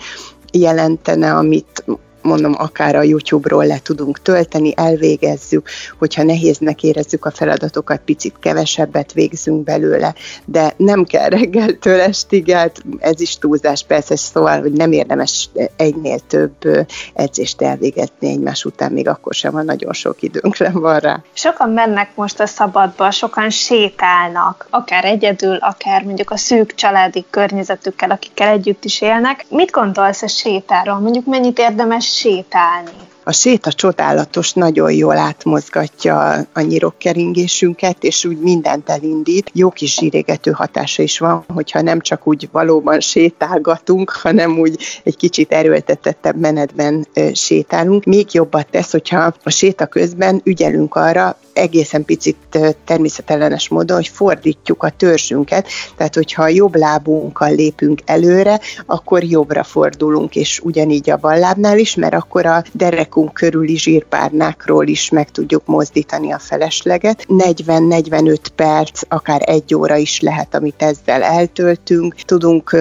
jelentene, 0.52 1.34
amit 1.34 1.84
mondom, 2.26 2.54
akár 2.58 2.96
a 2.96 3.02
YouTube-ról 3.02 3.66
le 3.66 3.78
tudunk 3.78 4.22
tölteni, 4.22 4.72
elvégezzük, 4.76 5.68
hogyha 5.98 6.22
nehéznek 6.22 6.82
érezzük 6.82 7.24
a 7.24 7.30
feladatokat, 7.30 8.00
picit 8.04 8.34
kevesebbet 8.40 9.12
végzünk 9.12 9.64
belőle, 9.64 10.14
de 10.44 10.74
nem 10.76 11.04
kell 11.04 11.28
reggeltől 11.28 12.00
estig, 12.00 12.50
hát 12.50 12.82
ez 12.98 13.20
is 13.20 13.38
túlzás 13.38 13.84
persze, 13.84 14.16
szóval, 14.16 14.60
hogy 14.60 14.72
nem 14.72 14.92
érdemes 14.92 15.48
egynél 15.76 16.18
több 16.18 16.86
edzést 17.14 17.62
elvégezni 17.62 18.28
egymás 18.28 18.64
után, 18.64 18.92
még 18.92 19.08
akkor 19.08 19.34
sem 19.34 19.52
van 19.52 19.64
nagyon 19.64 19.92
sok 19.92 20.22
időnkre 20.22 20.70
van 20.70 20.98
rá. 20.98 21.22
Sokan 21.32 21.70
mennek 21.70 22.10
most 22.14 22.40
a 22.40 22.46
szabadba, 22.46 23.10
sokan 23.10 23.50
sétálnak, 23.50 24.66
akár 24.70 25.04
egyedül, 25.04 25.56
akár 25.56 26.02
mondjuk 26.02 26.30
a 26.30 26.36
szűk 26.36 26.74
családi 26.74 27.24
környezetükkel, 27.30 28.10
akikkel 28.10 28.48
együtt 28.48 28.84
is 28.84 29.00
élnek. 29.00 29.44
Mit 29.48 29.70
gondolsz 29.70 30.22
a 30.22 30.28
sétáról? 30.28 30.98
Mondjuk 30.98 31.26
mennyit 31.26 31.58
érdemes 31.58 32.15
sétálni. 32.18 33.05
A 33.28 33.32
séta 33.32 33.72
csodálatos, 33.72 34.52
nagyon 34.52 34.92
jól 34.92 35.16
átmozgatja 35.16 36.46
a 36.52 36.60
nyirokkeringésünket, 36.60 38.04
és 38.04 38.24
úgy 38.24 38.38
mindent 38.38 38.88
elindít. 38.88 39.50
Jó 39.52 39.70
kis 39.70 39.94
zsírégető 39.94 40.50
hatása 40.50 41.02
is 41.02 41.18
van, 41.18 41.44
hogyha 41.54 41.80
nem 41.82 42.00
csak 42.00 42.26
úgy 42.26 42.48
valóban 42.52 43.00
sétálgatunk, 43.00 44.10
hanem 44.10 44.58
úgy 44.58 45.00
egy 45.04 45.16
kicsit 45.16 45.52
erőltetettebb 45.52 46.36
menetben 46.36 47.06
sétálunk. 47.32 48.04
Még 48.04 48.34
jobbat 48.34 48.66
tesz, 48.70 48.92
hogyha 48.92 49.34
a 49.42 49.50
séta 49.50 49.86
közben 49.86 50.40
ügyelünk 50.44 50.94
arra, 50.94 51.38
egészen 51.52 52.04
picit 52.04 52.36
természetellenes 52.84 53.68
módon, 53.68 53.96
hogy 53.96 54.08
fordítjuk 54.08 54.82
a 54.82 54.90
törzsünket, 54.90 55.68
tehát 55.96 56.14
hogyha 56.14 56.42
a 56.42 56.48
jobb 56.48 56.74
lábunkkal 56.74 57.54
lépünk 57.54 58.00
előre, 58.04 58.60
akkor 58.86 59.24
jobbra 59.24 59.62
fordulunk, 59.62 60.36
és 60.36 60.60
ugyanígy 60.64 61.10
a 61.10 61.16
bal 61.16 61.38
lábnál 61.38 61.78
is, 61.78 61.94
mert 61.94 62.14
akkor 62.14 62.46
a 62.46 62.64
derekunk 63.16 63.34
körüli 63.34 63.76
zsírpárnákról 63.76 64.86
is 64.86 65.10
meg 65.10 65.30
tudjuk 65.30 65.66
mozdítani 65.66 66.32
a 66.32 66.38
felesleget. 66.38 67.26
40-45 67.28 68.36
perc, 68.54 69.02
akár 69.08 69.42
egy 69.44 69.74
óra 69.74 69.96
is 69.96 70.20
lehet, 70.20 70.54
amit 70.54 70.82
ezzel 70.82 71.22
eltöltünk. 71.22 72.14
Tudunk 72.14 72.76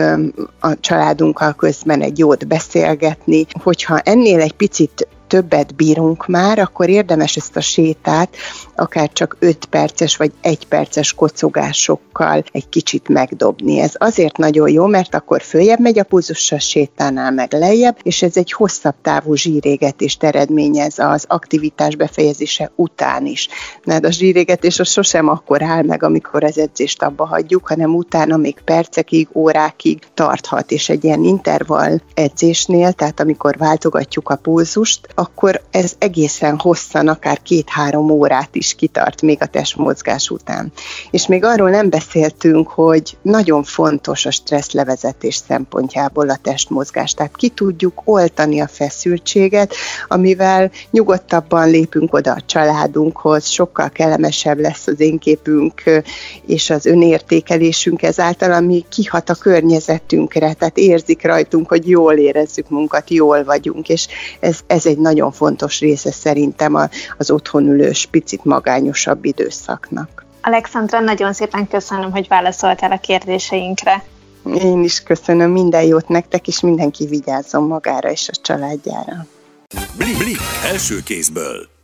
a 0.59 0.79
családunkkal 0.79 1.53
közben 1.53 2.01
egy 2.01 2.17
jót 2.17 2.47
beszélgetni. 2.47 3.45
Hogyha 3.63 3.99
ennél 3.99 4.41
egy 4.41 4.53
picit 4.53 5.07
többet 5.27 5.75
bírunk 5.75 6.27
már, 6.27 6.59
akkor 6.59 6.89
érdemes 6.89 7.35
ezt 7.35 7.55
a 7.55 7.61
sétát 7.61 8.35
akár 8.75 9.09
csak 9.13 9.35
5 9.39 9.65
perces 9.65 10.17
vagy 10.17 10.31
1 10.41 10.67
perces 10.67 11.13
kocogásokkal 11.13 12.43
egy 12.51 12.69
kicsit 12.69 13.07
megdobni. 13.07 13.79
Ez 13.79 13.93
azért 13.97 14.37
nagyon 14.37 14.69
jó, 14.69 14.85
mert 14.85 15.15
akkor 15.15 15.41
följebb 15.41 15.79
megy 15.79 15.99
a 15.99 16.03
pulzus 16.03 16.51
a 16.51 16.59
sétánál 16.59 17.31
meg 17.31 17.53
lejjebb, 17.53 17.97
és 18.03 18.21
ez 18.21 18.37
egy 18.37 18.51
hosszabb 18.51 18.95
távú 19.01 19.35
zsírégetést 19.35 20.23
eredményez 20.23 20.99
az 20.99 21.25
aktivitás 21.27 21.95
befejezése 21.95 22.71
után 22.75 23.25
is. 23.25 23.47
Mert 23.85 24.05
a 24.05 24.11
zsírégetés 24.11 24.79
az 24.79 24.89
sosem 24.89 25.27
akkor 25.27 25.61
áll 25.61 25.83
meg, 25.83 26.03
amikor 26.03 26.43
az 26.43 26.57
edzést 26.57 27.03
abba 27.03 27.25
hagyjuk, 27.25 27.67
hanem 27.67 27.95
utána 27.95 28.37
még 28.37 28.59
percekig, 28.65 29.27
órákig 29.33 29.99
tarthat, 30.13 30.71
és 30.71 30.89
egy 30.89 31.03
ilyen 31.03 31.23
intervall 31.23 31.99
edzésnél, 32.13 32.91
tehát 32.91 33.19
amikor 33.19 33.57
váltogatjuk 33.57 34.29
a 34.29 34.35
pulzust, 34.35 35.07
akkor 35.15 35.61
ez 35.71 35.93
egészen 35.97 36.59
hosszan, 36.59 37.07
akár 37.07 37.41
két-három 37.41 38.09
órát 38.09 38.55
is 38.55 38.75
kitart 38.75 39.21
még 39.21 39.37
a 39.41 39.45
testmozgás 39.45 40.29
után. 40.29 40.71
És 41.11 41.27
még 41.27 41.43
arról 41.43 41.69
nem 41.69 41.89
beszéltünk, 41.89 42.67
hogy 42.67 43.17
nagyon 43.21 43.63
fontos 43.63 44.25
a 44.25 44.31
stressz 44.31 44.71
levezetés 44.71 45.35
szempontjából 45.35 46.29
a 46.29 46.39
testmozgás, 46.41 47.13
tehát 47.13 47.35
ki 47.35 47.49
tudjuk 47.49 48.01
oltani 48.03 48.59
a 48.59 48.67
feszültséget, 48.67 49.73
amivel 50.07 50.71
nyugodtabban 50.91 51.69
lépünk 51.69 52.13
oda 52.13 52.31
a 52.31 52.43
családunkhoz, 52.45 53.47
sokkal 53.47 53.89
kellemesebb 53.89 54.59
lesz 54.59 54.87
az 54.87 54.99
én 54.99 55.17
képünk 55.17 55.83
és 56.45 56.69
az 56.69 56.85
önértékelésünk 56.85 58.01
ezáltal, 58.01 58.51
ami 58.51 58.85
kihat 58.89 59.29
a 59.29 59.35
környezetünkre, 59.35 60.53
tehát 60.53 60.77
érzik 60.77 61.23
rajtunk, 61.23 61.69
hogy 61.69 61.89
jól 61.89 62.13
érezzük 62.13 62.69
munkat, 62.69 63.09
jól 63.09 63.43
vagyunk, 63.43 63.89
és 63.89 64.07
ez, 64.39 64.59
ez 64.67 64.85
egy 64.85 64.97
nagyon 65.05 65.31
fontos 65.31 65.79
része 65.79 66.11
szerintem 66.11 66.75
az 67.17 67.31
otthon 67.31 67.67
ülős, 67.67 68.05
picit 68.05 68.45
magányosabb 68.45 69.25
időszaknak. 69.25 70.25
Alexandra, 70.41 70.99
nagyon 70.99 71.33
szépen 71.33 71.67
köszönöm, 71.67 72.11
hogy 72.11 72.27
válaszoltál 72.27 72.91
a 72.91 72.97
kérdéseinkre. 72.97 74.03
Én 74.53 74.83
is 74.83 75.03
köszönöm, 75.03 75.51
minden 75.51 75.83
jót 75.83 76.07
nektek, 76.07 76.47
és 76.47 76.59
mindenki 76.59 77.05
vigyázzon 77.05 77.63
magára 77.63 78.11
és 78.11 78.29
a 78.29 78.41
családjára. 78.41 79.25
Blik, 79.97 80.17
blik, 80.17 80.37
első 80.71 81.03
kézből. 81.03 81.74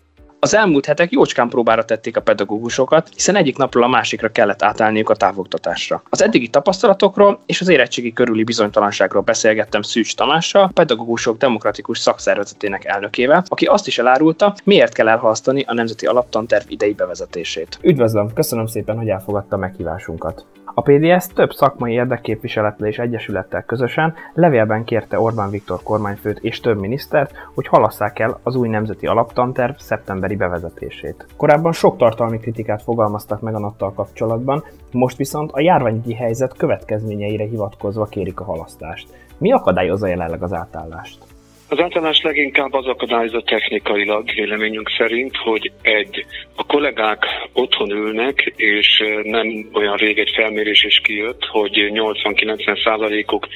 Az 0.43 0.55
elmúlt 0.55 0.85
hetek 0.85 1.11
jócskán 1.11 1.49
próbára 1.49 1.85
tették 1.85 2.17
a 2.17 2.21
pedagógusokat, 2.21 3.09
hiszen 3.13 3.35
egyik 3.35 3.57
napról 3.57 3.83
a 3.83 3.87
másikra 3.87 4.29
kellett 4.31 4.63
átállniuk 4.63 5.09
a 5.09 5.15
távoktatásra. 5.15 6.01
Az 6.09 6.21
eddigi 6.21 6.47
tapasztalatokról 6.47 7.39
és 7.45 7.61
az 7.61 7.67
érettségi 7.67 8.13
körüli 8.13 8.43
bizonytalanságról 8.43 9.21
beszélgettem 9.21 9.81
Szűcs 9.81 10.15
Tamással, 10.15 10.63
a 10.63 10.71
pedagógusok 10.73 11.37
demokratikus 11.37 11.99
szakszervezetének 11.99 12.85
elnökével, 12.85 13.43
aki 13.47 13.65
azt 13.65 13.87
is 13.87 13.97
elárulta, 13.97 14.55
miért 14.63 14.93
kell 14.93 15.07
elhalasztani 15.07 15.63
a 15.67 15.73
Nemzeti 15.73 16.05
Alaptanterv 16.05 16.63
idei 16.67 16.93
bevezetését. 16.93 17.79
Üdvözlöm, 17.81 18.33
köszönöm 18.33 18.65
szépen, 18.65 18.97
hogy 18.97 19.07
elfogadta 19.07 19.57
meghívásunkat. 19.57 20.45
A 20.73 20.81
PDS 20.81 21.27
több 21.27 21.51
szakmai 21.51 21.93
érdekképviselettel 21.93 22.87
és 22.87 22.99
egyesülettel 22.99 23.63
közösen 23.63 24.13
levélben 24.33 24.83
kérte 24.83 25.19
Orbán 25.19 25.49
Viktor 25.49 25.79
kormányfőt 25.83 26.39
és 26.39 26.59
több 26.59 26.79
minisztert, 26.79 27.33
hogy 27.53 27.67
halasszák 27.67 28.19
el 28.19 28.39
az 28.43 28.55
új 28.55 28.67
nemzeti 28.67 29.07
alaptanterv 29.07 29.75
szeptemberi 29.77 30.35
bevezetését. 30.35 31.25
Korábban 31.37 31.71
sok 31.71 31.97
tartalmi 31.97 32.39
kritikát 32.39 32.81
fogalmaztak 32.81 33.41
meg 33.41 33.55
a 33.55 33.59
nattal 33.59 33.93
kapcsolatban, 33.93 34.63
most 34.91 35.17
viszont 35.17 35.51
a 35.51 35.61
járványi 35.61 36.13
helyzet 36.13 36.57
következményeire 36.57 37.43
hivatkozva 37.43 38.05
kérik 38.05 38.39
a 38.39 38.43
halasztást. 38.43 39.07
Mi 39.37 39.51
akadályozza 39.51 40.07
jelenleg 40.07 40.43
az 40.43 40.53
átállást? 40.53 41.30
Az 41.71 41.79
általános 41.79 42.21
leginkább 42.21 42.73
az 42.73 42.85
akadályozza 42.85 43.41
technikailag 43.41 44.33
véleményünk 44.35 44.89
szerint, 44.97 45.37
hogy 45.37 45.71
egy, 45.81 46.25
a 46.55 46.63
kollégák 46.63 47.25
otthon 47.53 47.91
ülnek, 47.91 48.53
és 48.55 49.03
nem 49.23 49.69
olyan 49.73 49.95
rég 49.95 50.17
egy 50.19 50.31
felmérés 50.35 50.83
is 50.83 50.99
kijött, 51.03 51.45
hogy 51.45 51.71
80-90 51.93 52.83
százalékuk 52.83 53.47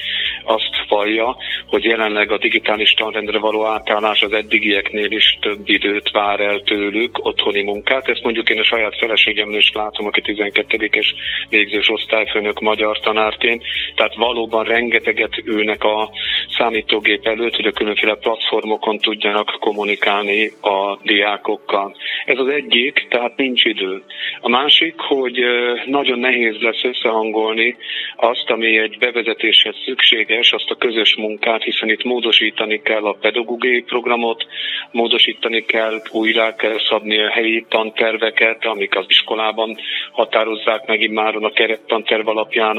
azt 0.44 0.88
vallja, 0.88 1.36
hogy 1.66 1.84
jelenleg 1.84 2.30
a 2.30 2.38
digitális 2.38 2.92
tanrendre 2.92 3.38
való 3.38 3.64
átállás 3.64 4.22
az 4.22 4.32
eddigieknél 4.32 5.10
is 5.10 5.38
több 5.40 5.68
időt 5.68 6.10
vár 6.10 6.40
el 6.40 6.60
tőlük, 6.60 7.24
otthoni 7.24 7.62
munkát. 7.62 8.08
Ezt 8.08 8.22
mondjuk 8.22 8.50
én 8.50 8.58
a 8.58 8.64
saját 8.64 8.98
feleségemnél 8.98 9.58
is 9.58 9.70
látom, 9.74 10.06
aki 10.06 10.22
12-es 10.24 11.06
végzős 11.48 11.88
osztályfőnök 11.88 12.60
magyar 12.60 13.00
tanárként. 13.00 13.62
Tehát 13.94 14.14
valóban 14.14 14.64
rengeteget 14.64 15.42
ülnek 15.44 15.84
a 15.84 16.10
számítógép 16.58 17.26
előtt, 17.26 17.54
hogy 17.54 17.66
a 17.66 17.72
különféle 17.72 18.05
mindenféle 18.06 18.34
platformokon 18.34 18.98
tudjanak 18.98 19.56
kommunikálni 19.60 20.52
a 20.60 20.98
diákokkal. 21.02 21.96
Ez 22.24 22.38
az 22.38 22.48
egyik, 22.48 23.06
tehát 23.08 23.36
nincs 23.36 23.64
idő. 23.64 24.02
A 24.40 24.48
másik, 24.48 24.94
hogy 24.96 25.38
nagyon 25.86 26.18
nehéz 26.18 26.56
lesz 26.60 26.84
összehangolni 26.84 27.76
azt, 28.16 28.50
ami 28.50 28.78
egy 28.78 28.98
bevezetéshez 28.98 29.74
szükséges, 29.84 30.52
azt 30.52 30.70
a 30.70 30.74
közös 30.74 31.16
munkát, 31.16 31.62
hiszen 31.62 31.88
itt 31.88 32.04
módosítani 32.04 32.80
kell 32.82 33.04
a 33.04 33.16
pedagógiai 33.20 33.82
programot, 33.82 34.46
módosítani 34.90 35.64
kell, 35.64 36.02
újra 36.10 36.54
kell 36.54 36.78
szabni 36.88 37.18
a 37.18 37.30
helyi 37.30 37.64
tanterveket, 37.68 38.64
amik 38.64 38.96
az 38.96 39.04
iskolában 39.08 39.76
határozzák 40.12 40.86
meg 40.86 41.00
immáron 41.00 41.44
a 41.44 41.50
kerettanterv 41.50 42.28
alapján 42.28 42.78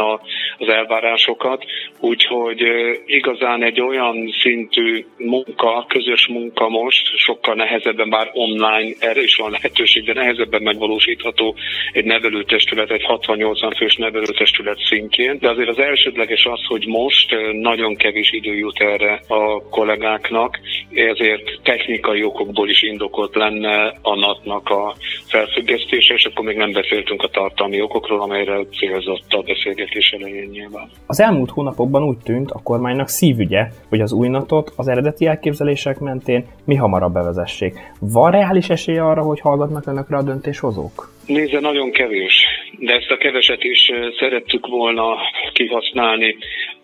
az 0.57 0.67
elvárásokat. 0.67 1.65
Úgyhogy 1.99 2.61
igazán 3.05 3.63
egy 3.63 3.81
olyan 3.81 4.33
szintű 4.41 5.05
munka, 5.17 5.85
közös 5.87 6.27
munka 6.27 6.69
most 6.69 7.17
sokkal 7.17 7.55
nehezebben, 7.55 8.09
bár 8.09 8.29
online 8.33 8.95
erre 8.99 9.21
is 9.21 9.35
van 9.35 9.51
lehetőség, 9.51 10.03
de 10.03 10.13
nehezebben 10.13 10.61
megvalósítható 10.61 11.55
egy 11.91 12.05
nevelőtestület, 12.05 12.91
egy 12.91 13.05
60-80 13.07 13.73
fős 13.77 13.95
nevelőtestület 13.95 14.77
szintjén. 14.89 15.37
De 15.39 15.49
azért 15.49 15.69
az 15.69 15.79
elsődleges 15.79 16.45
az, 16.45 16.59
hogy 16.67 16.85
most 16.87 17.35
nagyon 17.51 17.95
kevés 17.95 18.31
idő 18.31 18.55
jut 18.55 18.79
erre 18.79 19.21
a 19.27 19.69
kollégáknak, 19.69 20.59
ezért 20.93 21.59
technikai 21.63 22.23
okokból 22.23 22.69
is 22.69 22.83
indokolt 22.83 23.35
lenne 23.35 23.93
a 24.01 24.15
NAT-nak 24.15 24.69
a 24.69 24.95
felfüggesztése, 25.25 26.13
és 26.13 26.25
akkor 26.25 26.45
még 26.45 26.57
nem 26.57 26.71
beszéltünk 26.71 27.23
a 27.23 27.27
tartalmi 27.27 27.81
okokról, 27.81 28.21
amelyre 28.21 28.65
célzott 28.79 29.33
a 29.33 29.41
beszélgetés 29.41 30.11
elején 30.11 30.49
nyilván. 30.49 30.89
Az 31.05 31.19
elmúlt 31.19 31.49
hónapokban 31.49 32.03
úgy 32.03 32.17
tűnt 32.17 32.51
a 32.51 32.61
kormánynak 32.63 33.07
szívügye, 33.07 33.67
hogy 33.89 34.01
az 34.01 34.11
új 34.11 34.27
natot 34.27 34.73
az 34.75 34.87
eredeti 34.87 35.06
eredeti 35.07 35.25
elképzelések 35.25 35.99
mentén 35.99 36.45
mi 36.63 36.75
hamarabb 36.75 37.13
bevezessék. 37.13 37.79
Van 37.99 38.31
reális 38.31 38.69
esélye 38.69 39.03
arra, 39.03 39.21
hogy 39.21 39.39
hallgatnak 39.39 39.87
önökre 39.87 40.17
a 40.17 40.21
döntéshozók? 40.21 41.09
Nézze, 41.27 41.59
nagyon 41.59 41.91
kevés, 41.91 42.45
de 42.79 42.93
ezt 42.93 43.11
a 43.11 43.17
keveset 43.17 43.63
is 43.63 43.91
szerettük 44.19 44.67
volna 44.67 45.17
kihasználni. 45.53 46.37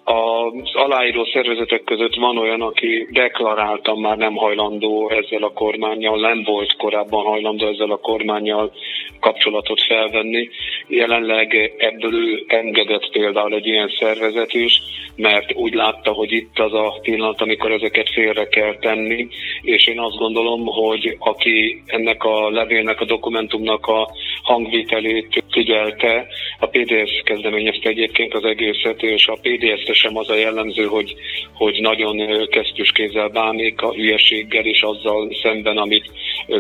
Az 0.04 0.76
aláíró 0.76 1.26
szervezetek 1.26 1.84
között 1.84 2.16
van 2.16 2.38
olyan, 2.38 2.62
aki 2.62 3.08
deklaráltan 3.12 4.00
már 4.00 4.18
nem 4.18 4.36
hajlandó 4.36 5.10
ezzel 5.10 5.44
a 5.44 5.54
kormányjal, 5.54 6.20
nem 6.20 6.44
volt 6.44 6.76
korábban 6.76 7.24
hajlandó 7.24 7.68
ezzel 7.68 7.92
a 7.92 7.98
kormányjal 7.98 8.74
kapcsolatot 9.20 9.82
felvenni. 9.82 10.50
Jelenleg 10.88 11.74
ebből 11.78 12.14
ő 12.14 12.44
engedett 12.48 13.10
például 13.12 13.54
egy 13.54 13.66
ilyen 13.66 13.92
szervezet 14.00 14.54
is, 14.54 14.82
mert 15.16 15.54
úgy 15.54 15.74
látta, 15.74 16.12
hogy 16.12 16.32
itt 16.32 16.60
az 16.60 16.74
a 16.74 17.00
pillanat, 17.02 17.42
amikor 17.42 17.72
ezeket 17.72 18.10
félre 18.10 18.48
kell 18.48 18.78
tenni, 18.78 19.28
és 19.62 19.88
én 19.88 20.00
azt 20.00 20.18
gondolom, 20.18 20.66
hogy 20.66 21.16
aki 21.20 21.84
ennek 21.86 22.24
a 22.24 22.50
levélnek, 22.50 23.02
a 23.02 23.06
dokumentumnak 23.06 23.86
a 23.88 24.10
hangvitelét 24.42 25.44
figyelte, 25.50 26.28
a 26.60 26.68
PDS 26.68 27.22
kezdeményezte 27.24 27.90
egyébként 27.90 28.34
az 28.34 28.44
egészet, 28.44 29.02
és 29.04 29.28
a 29.28 29.38
PDS-re 29.42 29.94
sem 29.94 30.18
az 30.18 30.30
a 30.30 30.36
jellemző, 30.36 30.84
hogy, 30.84 31.16
hogy 31.54 31.78
nagyon 31.82 32.48
kesztyűs 32.48 32.92
kézzel 32.92 33.28
bánik 33.28 33.82
a 33.82 33.94
hülyeséggel 33.94 34.66
és 34.66 34.82
azzal 34.82 35.30
szemben, 35.42 35.78
amit 35.78 36.12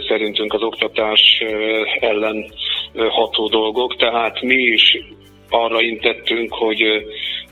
szerintünk 0.07 0.53
az 0.53 0.61
oktatás 0.61 1.43
ellen 1.99 2.51
ható 2.93 3.47
dolgok. 3.47 3.95
Tehát 3.95 4.41
mi 4.41 4.61
is 4.61 4.97
arra 5.49 5.81
intettünk, 5.81 6.53
hogy 6.53 6.83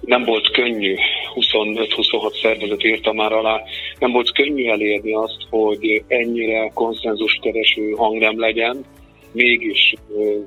nem 0.02 0.24
volt 0.24 0.52
könnyű, 0.52 0.96
25-26 1.36 2.42
szervezet 2.42 2.84
írta 2.84 3.14
már 3.14 3.32
alá, 3.32 3.62
nem 4.00 4.12
volt 4.12 4.32
könnyű 4.32 4.70
elérni 4.70 5.14
azt, 5.14 5.38
hogy 5.50 6.04
ennyire 6.08 6.72
konszenzuskereső 6.74 7.92
hang 7.92 8.18
nem 8.18 8.40
legyen, 8.40 8.86
mégis 9.32 9.94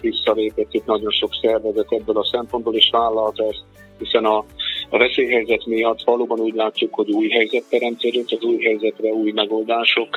visszalépett 0.00 0.84
nagyon 0.86 1.10
sok 1.10 1.30
szervezet 1.40 1.92
ebből 1.92 2.18
a 2.18 2.24
szempontból, 2.24 2.74
és 2.74 2.88
vállalt 2.92 3.40
ezt, 3.40 3.62
hiszen 3.98 4.24
a, 4.24 4.44
a 4.90 4.98
veszélyhelyzet 4.98 5.66
miatt 5.66 6.02
valóban 6.04 6.40
úgy 6.40 6.54
látjuk, 6.54 6.94
hogy 6.94 7.10
új 7.10 7.28
helyzet 7.28 7.64
teremtődött, 7.70 8.30
az 8.30 8.42
új 8.42 8.62
helyzetre 8.62 9.10
új 9.10 9.30
megoldások 9.30 10.08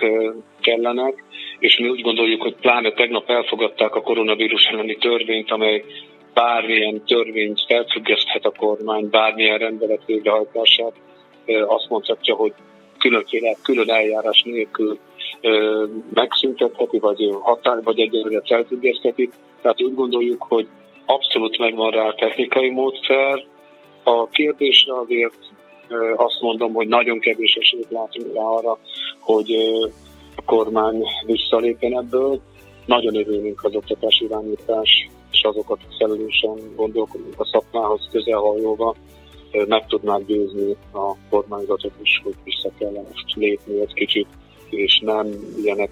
kellenek, 0.62 1.24
és 1.60 1.78
mi 1.78 1.90
úgy 1.90 2.02
gondoljuk, 2.02 2.42
hogy 2.42 2.56
pláne 2.56 2.92
tegnap 2.92 3.30
elfogadták 3.30 3.96
a 3.96 4.02
koronavírus 4.02 4.66
elleni 4.66 4.96
törvényt, 4.96 5.52
amely 5.52 5.84
bármilyen 6.34 7.02
törvényt 7.06 7.64
felfüggeszthet 7.68 8.46
a 8.46 8.52
kormány, 8.58 9.10
bármilyen 9.10 9.58
rendelet 9.58 10.06
végrehajtását, 10.06 10.94
azt 11.68 11.90
mondhatja, 11.90 12.36
hogy 12.36 12.54
különféle 12.98 13.56
külön 13.64 13.90
eljárás 13.90 14.42
nélkül 14.46 14.98
megszüntetheti, 16.14 17.00
vagy 17.00 17.36
határ, 17.42 17.84
vagy 17.84 18.00
egyelőre 18.00 18.42
felfüggesztheti. 18.46 19.30
Tehát 19.62 19.82
úgy 19.82 19.96
gondoljuk, 19.96 20.46
hogy 20.50 20.68
abszolút 21.06 21.58
megvan 21.58 21.92
rá 21.92 22.08
a 22.08 22.16
technikai 22.16 22.70
módszer. 22.70 23.46
A 24.04 24.28
kérdésre 24.28 24.94
azért 25.00 25.38
azt 26.16 26.42
mondom, 26.42 26.74
hogy 26.74 26.88
nagyon 26.88 27.20
kevés 27.20 27.56
esélyt 27.56 27.90
látunk 27.90 28.34
rá 28.34 28.42
arra, 28.42 28.78
hogy 29.20 29.52
a 30.36 30.42
kormány 30.46 31.04
visszalépjen 31.26 31.98
ebből. 31.98 32.40
Nagyon 32.86 33.16
örülünk 33.16 33.64
az 33.64 33.76
oktatás 33.76 34.20
irányítás, 34.20 35.10
és 35.32 35.44
azokat 35.44 35.80
felelősen 35.98 36.74
gondolkodunk 36.76 37.40
a 37.40 37.46
szakmához 37.46 38.10
közelhajolva, 38.12 38.96
meg 39.68 39.88
tudnák 39.88 40.26
győzni 40.26 40.76
a 40.94 41.14
kormányzatot 41.30 41.92
is, 42.02 42.22
hogy 42.24 42.34
vissza 42.44 42.70
kellene 42.80 43.10
lépni 43.36 43.80
egy 43.80 43.94
kicsit, 43.94 44.28
és 44.70 45.00
nem 45.06 45.28
ilyenek 45.64 45.90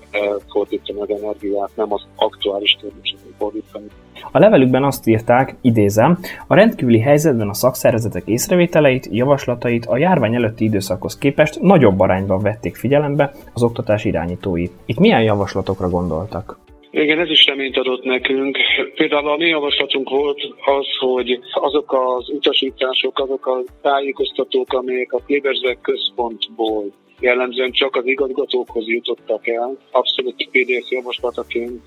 fordítani 0.48 1.00
az 1.00 1.10
energiát, 1.10 1.70
nem 1.76 1.94
az 1.94 2.08
aktuális 2.16 2.78
kérdéseket 2.82 3.34
fordítani. 3.38 3.86
A 4.32 4.40
levelükben 4.40 4.84
azt 4.84 5.08
írták, 5.08 5.56
idézem, 5.62 6.20
a 6.48 6.56
rendkívüli 6.56 7.00
helyzetben 7.00 7.50
a 7.50 7.54
szakszervezetek 7.54 8.24
észrevételeit, 8.26 9.08
javaslatait 9.12 9.86
a 9.86 9.98
járvány 9.98 10.36
előtti 10.36 10.64
időszakhoz 10.64 11.18
képest 11.18 11.62
nagyobb 11.62 12.00
arányban 12.00 12.42
vették 12.42 12.76
figyelembe 12.76 13.32
az 13.54 13.64
oktatás 13.64 14.06
irányítói. 14.06 14.66
Itt 14.86 15.00
milyen 15.00 15.22
javaslatokra 15.22 15.90
gondoltak? 15.90 16.58
Igen, 16.92 17.20
ez 17.20 17.30
is 17.30 17.46
reményt 17.46 17.78
adott 17.78 18.04
nekünk. 18.04 18.58
Például 18.96 19.28
a 19.28 19.38
mi 19.38 19.48
javaslatunk 19.48 20.10
volt 20.10 20.40
az, 20.80 20.88
hogy 21.00 21.40
azok 21.54 21.94
az 21.94 22.30
utasítások, 22.30 23.20
azok 23.20 23.46
a 23.48 23.64
tájékoztatók, 23.82 24.74
amelyek 24.74 25.14
a 25.14 25.22
Kleberzek 25.26 25.78
központból 25.82 26.84
jellemzően 27.20 27.72
csak 27.72 27.96
az 27.96 28.06
igazgatókhoz 28.06 28.88
jutottak 28.88 29.48
el. 29.48 29.78
Abszolút 29.92 30.50
PDS 30.52 30.90
javaslataként 30.90 31.82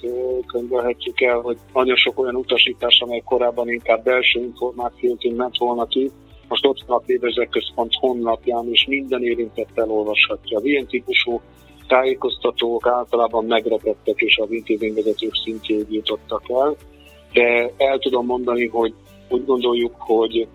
könyvelhetjük 0.47 1.21
el, 1.21 1.41
hogy 1.41 1.57
nagyon 1.73 1.97
sok 1.97 2.19
olyan 2.19 2.37
utasítás, 2.37 3.01
amely 3.01 3.23
korábban 3.25 3.71
inkább 3.71 4.05
belső 4.05 4.41
információként 4.41 5.37
ment 5.37 5.57
volna 5.59 5.87
ki, 5.87 6.11
most 6.49 6.67
ott 6.67 6.83
van 6.87 6.99
a 6.99 7.01
Kleberzek 7.01 7.49
központ 7.49 7.95
honlapján, 7.95 8.69
és 8.71 8.87
minden 8.89 9.23
érintett 9.23 9.79
elolvashatja. 9.79 10.59
Az 10.59 10.65
ilyen 10.65 10.87
típusú 10.87 11.41
tájékoztatók 11.87 12.87
általában 12.87 13.45
megrekedtek, 13.45 14.21
és 14.21 14.37
az 14.37 14.51
intézményvezetők 14.51 15.35
szintjéig 15.45 15.87
jutottak 15.91 16.43
el, 16.49 16.77
de 17.33 17.73
el 17.77 17.99
tudom 17.99 18.27
mondani, 18.27 18.67
hogy 18.67 18.95
úgy 19.29 19.45
gondoljuk, 19.45 19.95
hogy, 19.99 20.49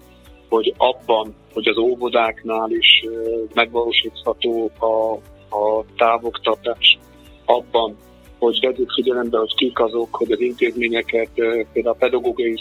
hogy 0.53 0.74
abban, 0.77 1.36
hogy 1.53 1.67
az 1.67 1.77
óvodáknál 1.77 2.72
is 2.72 3.05
megvalósítható 3.53 4.72
a, 4.79 5.12
a 5.55 5.86
távoktatás, 5.98 6.98
abban, 7.45 7.98
hogy 8.39 8.60
vegyük 8.62 8.91
figyelembe, 8.91 9.38
hogy 9.38 9.55
kik 9.55 9.79
azok, 9.79 10.15
hogy 10.15 10.31
az 10.31 10.39
intézményeket, 10.39 11.29
például 11.74 11.95
a 11.95 12.00
pedagógiai 12.00 12.60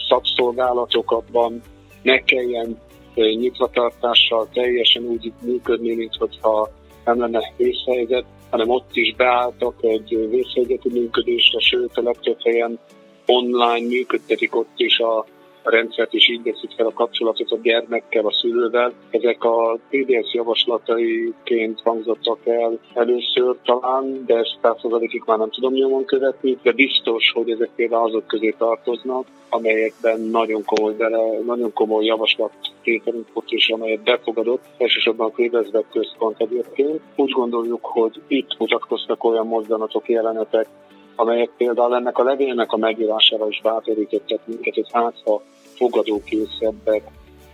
abban 1.04 1.62
ne 2.02 2.18
kelljen 2.18 2.78
nyitvatartással 3.14 4.49
teljesen 4.52 5.04
úgy 5.04 5.32
működni, 5.40 5.94
mint 5.94 6.16
hogyha 6.18 6.70
nem 7.04 7.20
lenne 7.20 7.52
vészhelyzet, 7.56 8.25
hanem 8.50 8.68
ott 8.68 8.90
is 8.92 9.14
beálltak 9.14 9.75
egy 9.80 10.28
vészhelyzeti 10.30 10.88
működésre, 10.88 11.61
sőt 11.61 11.96
a 11.96 12.02
legtöbb 12.02 12.38
helyen 12.42 12.78
online 13.26 13.87
működtetik 13.87 14.56
ott 14.56 14.75
is 14.76 14.99
a 14.99 15.26
a 15.62 15.71
rendszert, 15.71 16.14
és 16.14 16.28
így 16.28 16.57
fel 16.76 16.87
a 16.87 16.92
kapcsolatot 16.92 17.50
a 17.50 17.59
gyermekkel, 17.62 18.26
a 18.26 18.33
szülővel. 18.33 18.92
Ezek 19.11 19.45
a 19.45 19.78
PDS 19.90 20.33
javaslataiként 20.33 21.81
hangzottak 21.85 22.47
el 22.47 22.78
először 22.95 23.57
talán, 23.64 24.25
de 24.26 24.35
ezt 24.35 24.59
százszerzalékig 24.62 25.23
már 25.26 25.38
nem 25.38 25.50
tudom 25.50 25.73
nyomon 25.73 26.04
követni, 26.04 26.59
de 26.62 26.73
biztos, 26.73 27.33
hogy 27.35 27.50
ezek 27.50 27.71
például 27.76 28.07
azok 28.07 28.26
közé 28.26 28.54
tartoznak, 28.59 29.26
amelyekben 29.49 30.21
nagyon 30.21 30.64
komoly, 30.64 30.95
bele, 30.95 31.38
nagyon 31.47 31.73
komoly 31.73 32.04
javaslat 32.04 32.52
tételünk 32.83 33.26
volt, 33.33 33.50
és 33.50 33.69
amelyet 33.69 34.02
befogadott, 34.02 34.64
elsősorban 34.78 35.26
a 35.26 35.31
Klévezvek 35.31 35.85
központ 35.92 36.40
egyébként. 36.40 37.00
Úgy 37.16 37.31
gondoljuk, 37.31 37.85
hogy 37.85 38.21
itt 38.26 38.59
mutatkoztak 38.59 39.25
olyan 39.25 39.47
mozdanatok, 39.47 40.09
jelenetek, 40.09 40.66
amelyek 41.16 41.50
például 41.57 41.95
ennek 41.95 42.19
a 42.19 42.23
levélnek 42.23 42.73
a 42.73 42.76
megírására 42.76 43.49
is 43.49 43.61
bátorítettek 43.62 44.40
minket, 44.45 44.75
hogy 44.75 44.88
hát 44.92 45.14
ha 45.25 45.42
fogadókészebbek, 45.75 47.02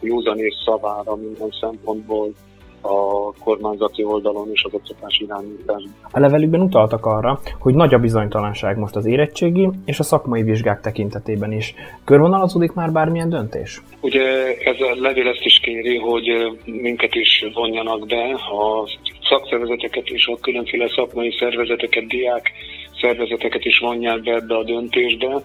józanész 0.00 0.62
szavára 0.64 1.16
minden 1.16 1.50
szempontból 1.60 2.32
a 2.80 3.32
kormányzati 3.44 4.04
oldalon 4.04 4.48
és 4.52 4.62
az 4.64 4.74
oktatás 4.74 5.18
irányításban. 5.18 5.94
A 6.10 6.18
levelükben 6.18 6.60
utaltak 6.60 7.06
arra, 7.06 7.40
hogy 7.58 7.74
nagy 7.74 7.94
a 7.94 7.98
bizonytalanság 7.98 8.76
most 8.76 8.96
az 8.96 9.06
érettségi 9.06 9.68
és 9.84 9.98
a 9.98 10.02
szakmai 10.02 10.42
vizsgák 10.42 10.80
tekintetében 10.80 11.52
is. 11.52 11.74
Körvonalazódik 12.04 12.72
már 12.72 12.92
bármilyen 12.92 13.28
döntés? 13.28 13.80
Ugye 14.00 14.22
ez 14.64 14.80
a 14.80 14.94
levél 15.00 15.28
ezt 15.28 15.44
is 15.44 15.58
kéri, 15.58 15.96
hogy 15.96 16.28
minket 16.64 17.14
is 17.14 17.44
vonjanak 17.54 18.06
be, 18.06 18.24
a 18.34 18.88
szakszervezeteket 19.28 20.06
és 20.06 20.26
a 20.26 20.38
különféle 20.40 20.88
szakmai 20.88 21.36
szervezeteket, 21.38 22.06
diák 22.06 22.52
szervezeteket 23.00 23.64
is 23.64 23.78
vonják 23.78 24.22
be 24.22 24.32
ebbe 24.34 24.56
a 24.56 24.64
döntésbe, 24.64 25.42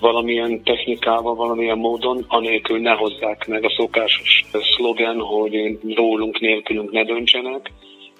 valamilyen 0.00 0.62
technikával, 0.62 1.34
valamilyen 1.34 1.78
módon, 1.78 2.24
anélkül 2.28 2.78
ne 2.80 2.90
hozzák 2.90 3.46
meg 3.46 3.64
a 3.64 3.70
szokásos 3.76 4.44
szlogen, 4.76 5.20
hogy 5.20 5.78
rólunk, 5.94 6.40
nélkülünk 6.40 6.90
ne 6.90 7.04
döntsenek. 7.04 7.72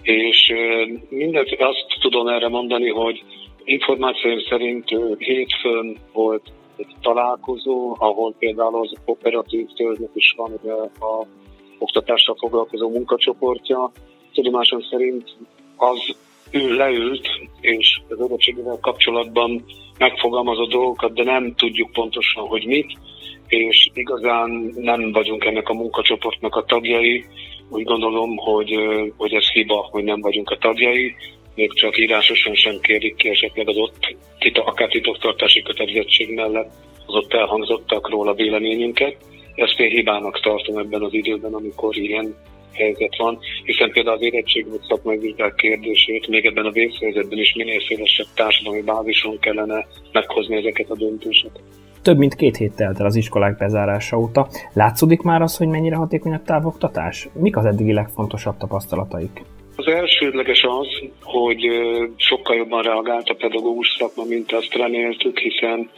És 0.02 0.52
mindent 1.08 1.56
azt 1.58 1.86
tudom 2.00 2.28
erre 2.28 2.48
mondani, 2.48 2.88
hogy 2.88 3.24
információim 3.64 4.40
szerint 4.48 4.88
hétfőn 5.18 5.96
volt 6.12 6.52
egy 6.76 6.94
találkozó, 7.00 7.96
ahol 7.98 8.34
például 8.38 8.80
az 8.80 8.92
operatív 9.04 9.66
törzsnek 9.76 10.10
is 10.14 10.34
van 10.36 10.52
a 11.00 11.26
oktatással 11.78 12.36
foglalkozó 12.38 12.88
munkacsoportja. 12.88 13.90
Tudomásom 14.32 14.80
szerint 14.80 15.36
az 15.76 16.16
ő 16.50 16.76
leült, 16.76 17.28
és 17.60 18.00
az 18.08 18.18
érettségével 18.26 18.78
kapcsolatban 18.80 19.64
megfogalmazott 19.98 20.70
dolgokat, 20.70 21.14
de 21.14 21.24
nem 21.24 21.54
tudjuk 21.54 21.92
pontosan, 21.92 22.46
hogy 22.46 22.66
mit, 22.66 22.98
és 23.48 23.90
igazán 23.94 24.72
nem 24.74 25.12
vagyunk 25.12 25.44
ennek 25.44 25.68
a 25.68 25.74
munkacsoportnak 25.74 26.54
a 26.54 26.64
tagjai. 26.64 27.24
Úgy 27.68 27.84
gondolom, 27.84 28.36
hogy, 28.36 28.74
hogy 29.16 29.34
ez 29.34 29.50
hiba, 29.50 29.88
hogy 29.90 30.04
nem 30.04 30.20
vagyunk 30.20 30.50
a 30.50 30.58
tagjai, 30.58 31.14
még 31.54 31.72
csak 31.72 31.98
írásosan 31.98 32.54
sem 32.54 32.80
kérik 32.80 33.14
ki 33.14 33.28
esetleg 33.28 33.68
az 33.68 33.76
ott, 33.76 34.16
akár 34.54 34.88
titoktartási 34.88 35.62
kötelezettség 35.62 36.34
mellett 36.34 36.70
az 37.06 37.14
ott 37.14 37.32
elhangzottakról 37.32 38.28
a 38.28 38.34
véleményünket. 38.34 39.16
Ezt 39.54 39.80
én 39.80 39.90
hibának 39.90 40.40
tartom 40.40 40.78
ebben 40.78 41.02
az 41.02 41.12
időben, 41.12 41.54
amikor 41.54 41.96
ilyen 41.96 42.34
helyzet 42.76 43.16
van, 43.16 43.38
hiszen 43.64 43.90
például 43.90 44.16
az 44.16 44.22
érettség 44.22 44.68
vagy 44.68 44.80
szakmai 44.88 45.18
vizsgák 45.18 45.54
kérdését 45.54 46.28
még 46.28 46.44
ebben 46.44 46.64
a 46.64 46.70
vészhelyzetben 46.70 47.38
is 47.38 47.54
minél 47.54 47.80
szélesebb 47.80 48.26
társadalmi 48.34 48.82
bázison 48.82 49.38
kellene 49.38 49.86
meghozni 50.12 50.56
ezeket 50.56 50.90
a 50.90 50.96
döntéseket. 50.96 51.62
Több 52.02 52.18
mint 52.18 52.34
két 52.34 52.56
hét 52.56 52.76
telt 52.76 53.00
el 53.00 53.06
az 53.06 53.16
iskolák 53.16 53.56
bezárása 53.56 54.18
óta. 54.18 54.48
Látszódik 54.72 55.22
már 55.22 55.42
az, 55.42 55.56
hogy 55.56 55.68
mennyire 55.68 55.96
hatékony 55.96 56.32
a 56.32 56.42
távoktatás? 56.42 57.28
Mik 57.34 57.56
az 57.56 57.64
eddigi 57.64 57.92
legfontosabb 57.92 58.56
tapasztalataik? 58.56 59.42
Az 59.76 59.86
elsődleges 59.86 60.62
az, 60.62 60.88
hogy 61.22 61.66
sokkal 62.16 62.56
jobban 62.56 62.82
reagált 62.82 63.28
a 63.28 63.34
pedagógus 63.34 63.96
szakma, 63.98 64.24
mint 64.24 64.52
azt 64.52 64.74
reméltük, 64.74 65.38
hiszen 65.38 65.90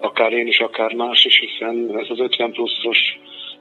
akár 0.00 0.32
én 0.32 0.46
is, 0.46 0.58
akár 0.58 0.92
más 0.94 1.24
is, 1.24 1.38
hiszen 1.38 1.98
ez 1.98 2.06
az 2.08 2.20
50 2.20 2.52
pluszos 2.52 2.98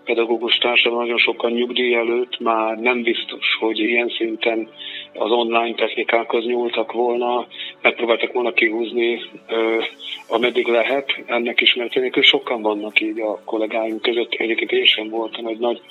pedagógus 0.05 0.57
társadalom 0.57 1.03
nagyon 1.03 1.17
sokan 1.17 1.51
nyugdíj 1.51 1.95
előtt 1.95 2.39
már 2.39 2.77
nem 2.77 3.01
biztos, 3.01 3.57
hogy 3.59 3.79
ilyen 3.79 4.09
szinten 4.17 4.69
az 5.13 5.31
online 5.31 5.75
technikákhoz 5.75 6.45
nyúltak 6.45 6.91
volna, 6.91 7.47
megpróbáltak 7.81 8.33
volna 8.33 8.51
kihúzni, 8.51 9.21
ameddig 10.27 10.67
lehet. 10.67 11.23
Ennek 11.25 11.61
ismeretében 11.61 12.11
sokan 12.21 12.61
vannak 12.61 13.01
így 13.01 13.19
a 13.19 13.41
kollégáink 13.45 14.01
között. 14.01 14.33
Egyébként 14.33 14.71
én 14.71 14.85
sem 14.85 15.09
voltam 15.09 15.45
egy 15.45 15.59
nagy 15.59 15.81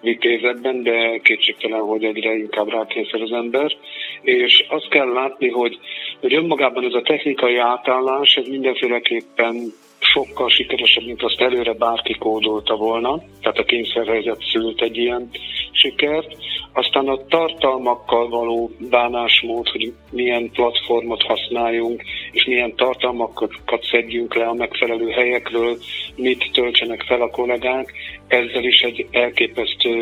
vitézetben, 0.00 0.82
de 0.82 1.18
kétségtelen, 1.22 1.80
hogy 1.80 2.04
egyre 2.04 2.36
inkább 2.36 2.68
rákényszer 2.68 3.20
az 3.20 3.32
ember. 3.32 3.76
És 4.22 4.64
azt 4.68 4.88
kell 4.88 5.12
látni, 5.12 5.48
hogy, 5.48 5.78
hogy 6.20 6.34
önmagában 6.34 6.84
ez 6.84 6.94
a 6.94 7.02
technikai 7.02 7.56
átállás, 7.56 8.34
ez 8.34 8.46
mindenféleképpen 8.46 9.72
sokkal 10.12 10.48
sikeresebb, 10.48 11.04
mint 11.04 11.22
azt 11.22 11.40
előre 11.40 11.72
bárki 11.72 12.14
kódolta 12.18 12.76
volna, 12.76 13.22
tehát 13.40 13.58
a 13.58 13.64
kényszerhelyzet 13.64 14.42
szült 14.52 14.80
egy 14.80 14.96
ilyen 14.96 15.30
sikert. 15.72 16.36
Aztán 16.72 17.08
a 17.08 17.26
tartalmakkal 17.26 18.28
való 18.28 18.70
bánásmód, 18.90 19.68
hogy 19.68 19.92
milyen 20.10 20.50
platformot 20.50 21.22
használjunk, 21.22 22.02
és 22.32 22.44
milyen 22.44 22.74
tartalmakat 22.74 23.84
szedjünk 23.90 24.34
le 24.34 24.46
a 24.46 24.54
megfelelő 24.54 25.10
helyekről, 25.10 25.76
mit 26.16 26.50
töltsenek 26.52 27.02
fel 27.02 27.20
a 27.20 27.30
kollégák, 27.30 27.92
ezzel 28.28 28.64
is 28.64 28.80
egy 28.80 29.06
elképesztő 29.10 29.92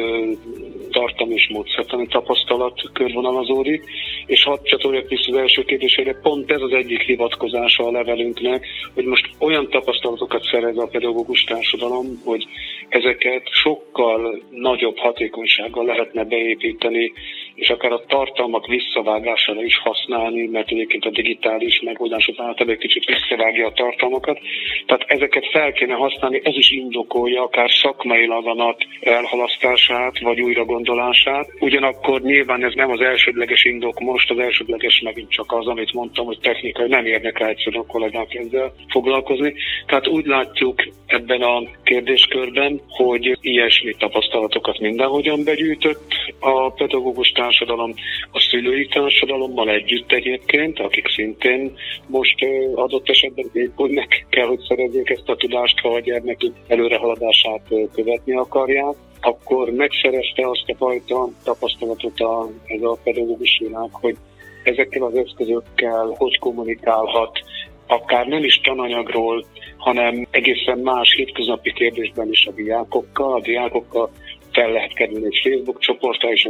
tartam 0.97 1.31
és 1.31 1.49
módszertani 1.53 2.07
tapasztalat 2.07 2.81
körvonalazódik, 2.93 3.85
és 4.27 4.43
hadd 4.43 4.59
csatoljak 4.63 5.09
vissza 5.09 5.31
az 5.31 5.37
első 5.37 5.63
kérdésére, 5.65 6.21
pont 6.23 6.51
ez 6.51 6.61
az 6.61 6.73
egyik 6.73 7.01
hivatkozása 7.01 7.87
a 7.87 7.91
levelünknek, 7.91 8.67
hogy 8.95 9.05
most 9.05 9.29
olyan 9.39 9.69
tapasztalatokat 9.71 10.43
szerez 10.51 10.77
a 10.77 10.87
pedagógus 10.87 11.45
társadalom, 11.45 12.07
hogy 12.25 12.47
ezeket 12.89 13.43
sokkal 13.51 14.43
nagyobb 14.51 14.97
hatékonysággal 14.97 15.85
lehetne 15.85 16.25
beépíteni, 16.25 17.13
és 17.55 17.69
akár 17.69 17.93
a 17.93 18.05
tartalmak 18.07 18.67
visszavágására 18.67 19.63
is 19.63 19.79
használni, 19.79 20.47
mert 20.47 20.71
egyébként 20.71 21.05
a 21.05 21.11
digitális 21.11 21.81
megoldás 21.85 22.27
az 22.27 22.35
általában 22.39 22.75
egy 22.75 22.79
kicsit 22.79 23.05
visszavágja 23.05 23.67
a 23.67 23.73
tartalmakat. 23.73 24.39
Tehát 24.87 25.05
ezeket 25.07 25.47
fel 25.51 25.73
kéne 25.73 25.95
használni, 25.95 26.41
ez 26.45 26.57
is 26.57 26.71
indokolja 26.71 27.43
akár 27.43 27.71
szakmailag 27.71 28.47
a 28.47 28.55
NAT 28.55 28.87
elhalasztását, 29.01 30.21
vagy 30.21 30.41
újra 30.41 30.65
gondolását. 30.87 31.49
Ugyanakkor 31.61 32.21
nyilván 32.21 32.65
ez 32.65 32.73
nem 32.75 32.91
az 32.91 33.01
elsődleges 33.01 33.65
indok 33.65 34.01
most, 34.01 34.31
az 34.31 34.39
elsődleges 34.39 35.01
megint 35.01 35.31
csak 35.31 35.53
az, 35.53 35.67
amit 35.67 35.93
mondtam, 35.93 36.27
hogy 36.27 36.39
technikai 36.41 36.89
nem 36.89 37.07
érnek 37.07 37.39
rá 37.39 37.49
egyszerűen 37.49 37.83
a 37.83 37.93
kollégák 37.93 38.35
ezzel 38.35 38.73
foglalkozni. 38.89 39.55
Tehát 39.87 40.09
úgy 40.09 40.27
látjuk 40.27 40.83
ebben 41.07 41.43
a 41.43 41.63
kérdéskörben, 41.83 42.81
hogy 42.89 43.39
ilyesmi 43.41 43.95
tapasztalatokat 43.99 44.79
mindenhogyan 44.81 45.45
begyűjtött 45.45 46.15
a 46.41 46.71
pedagógus 46.71 47.29
társadalom, 47.29 47.95
a 48.31 48.41
szülői 48.41 48.87
társadalommal 48.87 49.69
együtt 49.69 50.13
egyébként, 50.13 50.79
akik 50.79 51.09
szintén 51.09 51.77
most 52.07 52.37
adott 52.75 53.09
esetben 53.09 53.51
épülnek 53.53 54.27
kell, 54.31 54.47
hogy 54.47 54.61
szerezzék 54.69 55.11
ezt 55.11 55.29
a 55.29 55.37
tudást, 55.37 55.81
ha 55.81 55.89
a 55.89 56.01
gyermekük 56.01 56.55
előrehaladását 56.69 57.63
követni 57.95 58.35
akarják 58.37 58.95
akkor 59.27 59.71
megszerezte 59.71 60.49
azt 60.49 60.65
a 60.67 60.75
fajta 60.75 61.29
tapasztalatot 61.45 62.21
a, 62.21 62.49
ez 62.67 62.83
a 62.83 62.99
pedagógus 63.05 63.59
világ, 63.59 63.89
hogy 63.93 64.17
ezekkel 64.63 65.03
az 65.03 65.15
eszközökkel 65.15 66.15
hogy 66.19 66.39
kommunikálhat, 66.39 67.41
akár 67.87 68.27
nem 68.27 68.45
is 68.45 68.61
tananyagról, 68.61 69.45
hanem 69.77 70.27
egészen 70.31 70.79
más 70.79 71.15
hétköznapi 71.17 71.73
kérdésben 71.73 72.31
is 72.31 72.47
a 72.47 72.51
diákokkal. 72.51 73.33
A 73.35 73.41
diákokkal 73.41 74.11
fel 74.53 74.71
lehet 74.71 74.95
kerülni 74.95 75.27
egy 75.27 75.41
Facebook 75.43 75.79
csoportra, 75.79 76.31
és 76.33 76.49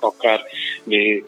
akár 0.00 0.40
mi 0.84 1.22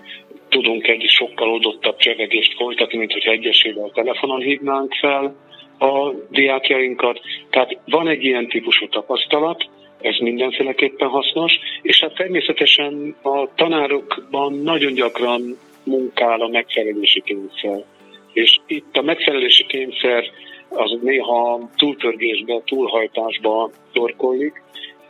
tudunk 0.49 0.87
egy 0.87 1.05
sokkal 1.09 1.51
oldottabb 1.51 1.97
csevegést 1.97 2.55
folytatni, 2.57 2.99
mint 2.99 3.13
hogy 3.13 3.25
egyesével 3.27 3.91
telefonon 3.95 4.41
hívnánk 4.41 4.95
fel 4.95 5.37
a 5.79 6.13
diákjainkat. 6.31 7.21
Tehát 7.51 7.79
van 7.85 8.09
egy 8.09 8.25
ilyen 8.25 8.49
típusú 8.49 8.89
tapasztalat, 8.89 9.69
ez 10.05 10.17
mindenféleképpen 10.19 11.09
hasznos, 11.09 11.59
és 11.83 12.01
hát 12.01 12.15
természetesen 12.15 13.17
a 13.23 13.49
tanárokban 13.55 14.53
nagyon 14.53 14.93
gyakran 14.93 15.59
munkál 15.85 16.41
a 16.41 16.49
megfelelési 16.49 17.23
kényszer. 17.23 17.85
És 18.33 18.59
itt 18.67 18.97
a 18.97 19.03
megfelelési 19.03 19.67
kényszer 19.67 20.25
az 20.69 20.99
néha 21.03 21.69
túltörgésbe, 21.77 22.63
túlhajtásba 22.65 23.71
torkollik. 23.93 24.63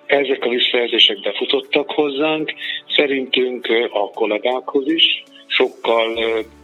Ezek 0.07 0.45
a 0.45 0.49
visszajelzések 0.49 1.21
befutottak 1.21 1.91
hozzánk, 1.91 2.53
szerintünk 2.89 3.69
a 3.91 4.11
kollégákhoz 4.11 4.89
is, 4.89 5.23
sokkal 5.47 6.19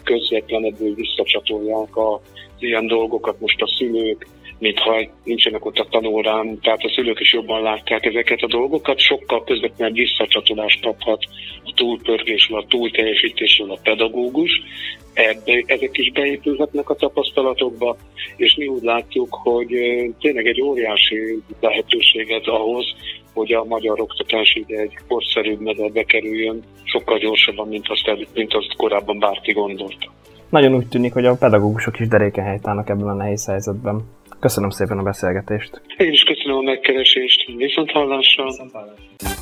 közvetlenebbül 0.05 0.95
visszacsatolják 0.95 1.97
az 1.97 2.21
ilyen 2.59 2.87
dolgokat 2.87 3.41
most 3.41 3.63
a 3.63 3.67
szülők, 3.77 4.27
mintha 4.61 5.09
nincsenek 5.25 5.65
ott 5.65 5.79
a 5.79 5.87
tanórán, 5.91 6.59
tehát 6.61 6.83
a 6.83 6.91
szülők 6.95 7.21
is 7.21 7.33
jobban 7.33 7.63
látják 7.63 8.05
ezeket 8.05 8.41
a 8.41 8.47
dolgokat, 8.47 8.99
sokkal 8.99 9.45
közvetlenül 9.45 9.95
visszacsatolást 9.95 10.83
kaphat 10.83 11.25
a 11.65 11.73
túlpörgésről, 11.75 12.59
a 12.59 12.67
túlteljesítésről 12.69 13.71
a 13.71 13.79
pedagógus, 13.83 14.63
ebbe, 15.13 15.63
ezek 15.67 15.99
is 15.99 16.13
beépülhetnek 16.13 16.91
a 16.91 16.95
tapasztalatokba, 16.95 17.97
és 18.37 18.55
mi 18.55 18.67
úgy 18.67 18.83
látjuk, 18.83 19.29
hogy 19.43 19.69
tényleg 20.19 20.47
egy 20.47 20.61
óriási 20.63 21.43
lehetőséget 21.61 22.47
ahhoz, 22.47 22.85
hogy 23.33 23.53
a 23.53 23.65
magyar 23.65 24.01
oktatás 24.01 24.55
ide 24.55 24.81
egy 24.81 24.99
korszerűbb 25.09 25.61
mederbe 25.61 26.03
kerüljön, 26.03 26.63
sokkal 26.85 27.19
gyorsabban, 27.19 27.69
mint 27.69 27.89
azt, 27.89 28.29
mint 28.35 28.55
azt 28.55 28.77
korábban 28.77 29.19
bárki 29.19 29.53
gondolta. 29.53 30.13
Nagyon 30.49 30.75
úgy 30.75 30.89
tűnik, 30.89 31.13
hogy 31.13 31.27
a 31.27 31.37
pedagógusok 31.37 32.01
is 32.01 32.09
deréken 32.09 32.45
helytállnak 32.45 32.89
ebben 32.89 33.09
a 33.09 33.15
nehéz 33.15 33.47
helyzetben. 33.47 34.03
Köszönöm 34.41 34.71
szépen 34.71 34.99
a 34.99 35.03
beszélgetést. 35.03 35.83
Én 35.97 36.13
is 36.13 36.23
köszönöm 36.23 36.57
a 36.57 36.63
megkeresést. 36.63 37.47
Viszont 37.57 37.91
hallásra. 37.91 38.45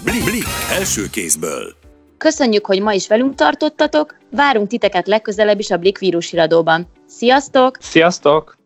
Blik, 0.05 0.25
Blik 0.25 0.45
első 0.79 1.03
kézből. 1.13 1.75
Köszönjük, 2.19 2.67
hogy 2.67 2.83
ma 2.83 2.93
is 2.93 3.09
velünk 3.09 3.35
tartottatok, 3.35 4.17
várunk 4.31 4.69
titeket 4.69 5.07
legközelebb 5.07 5.59
is 5.59 5.71
a 5.71 5.77
Blik 5.77 5.99
vírusiradóban. 5.99 6.87
Sziasztok! 7.07 7.77
Sziasztok! 7.81 8.58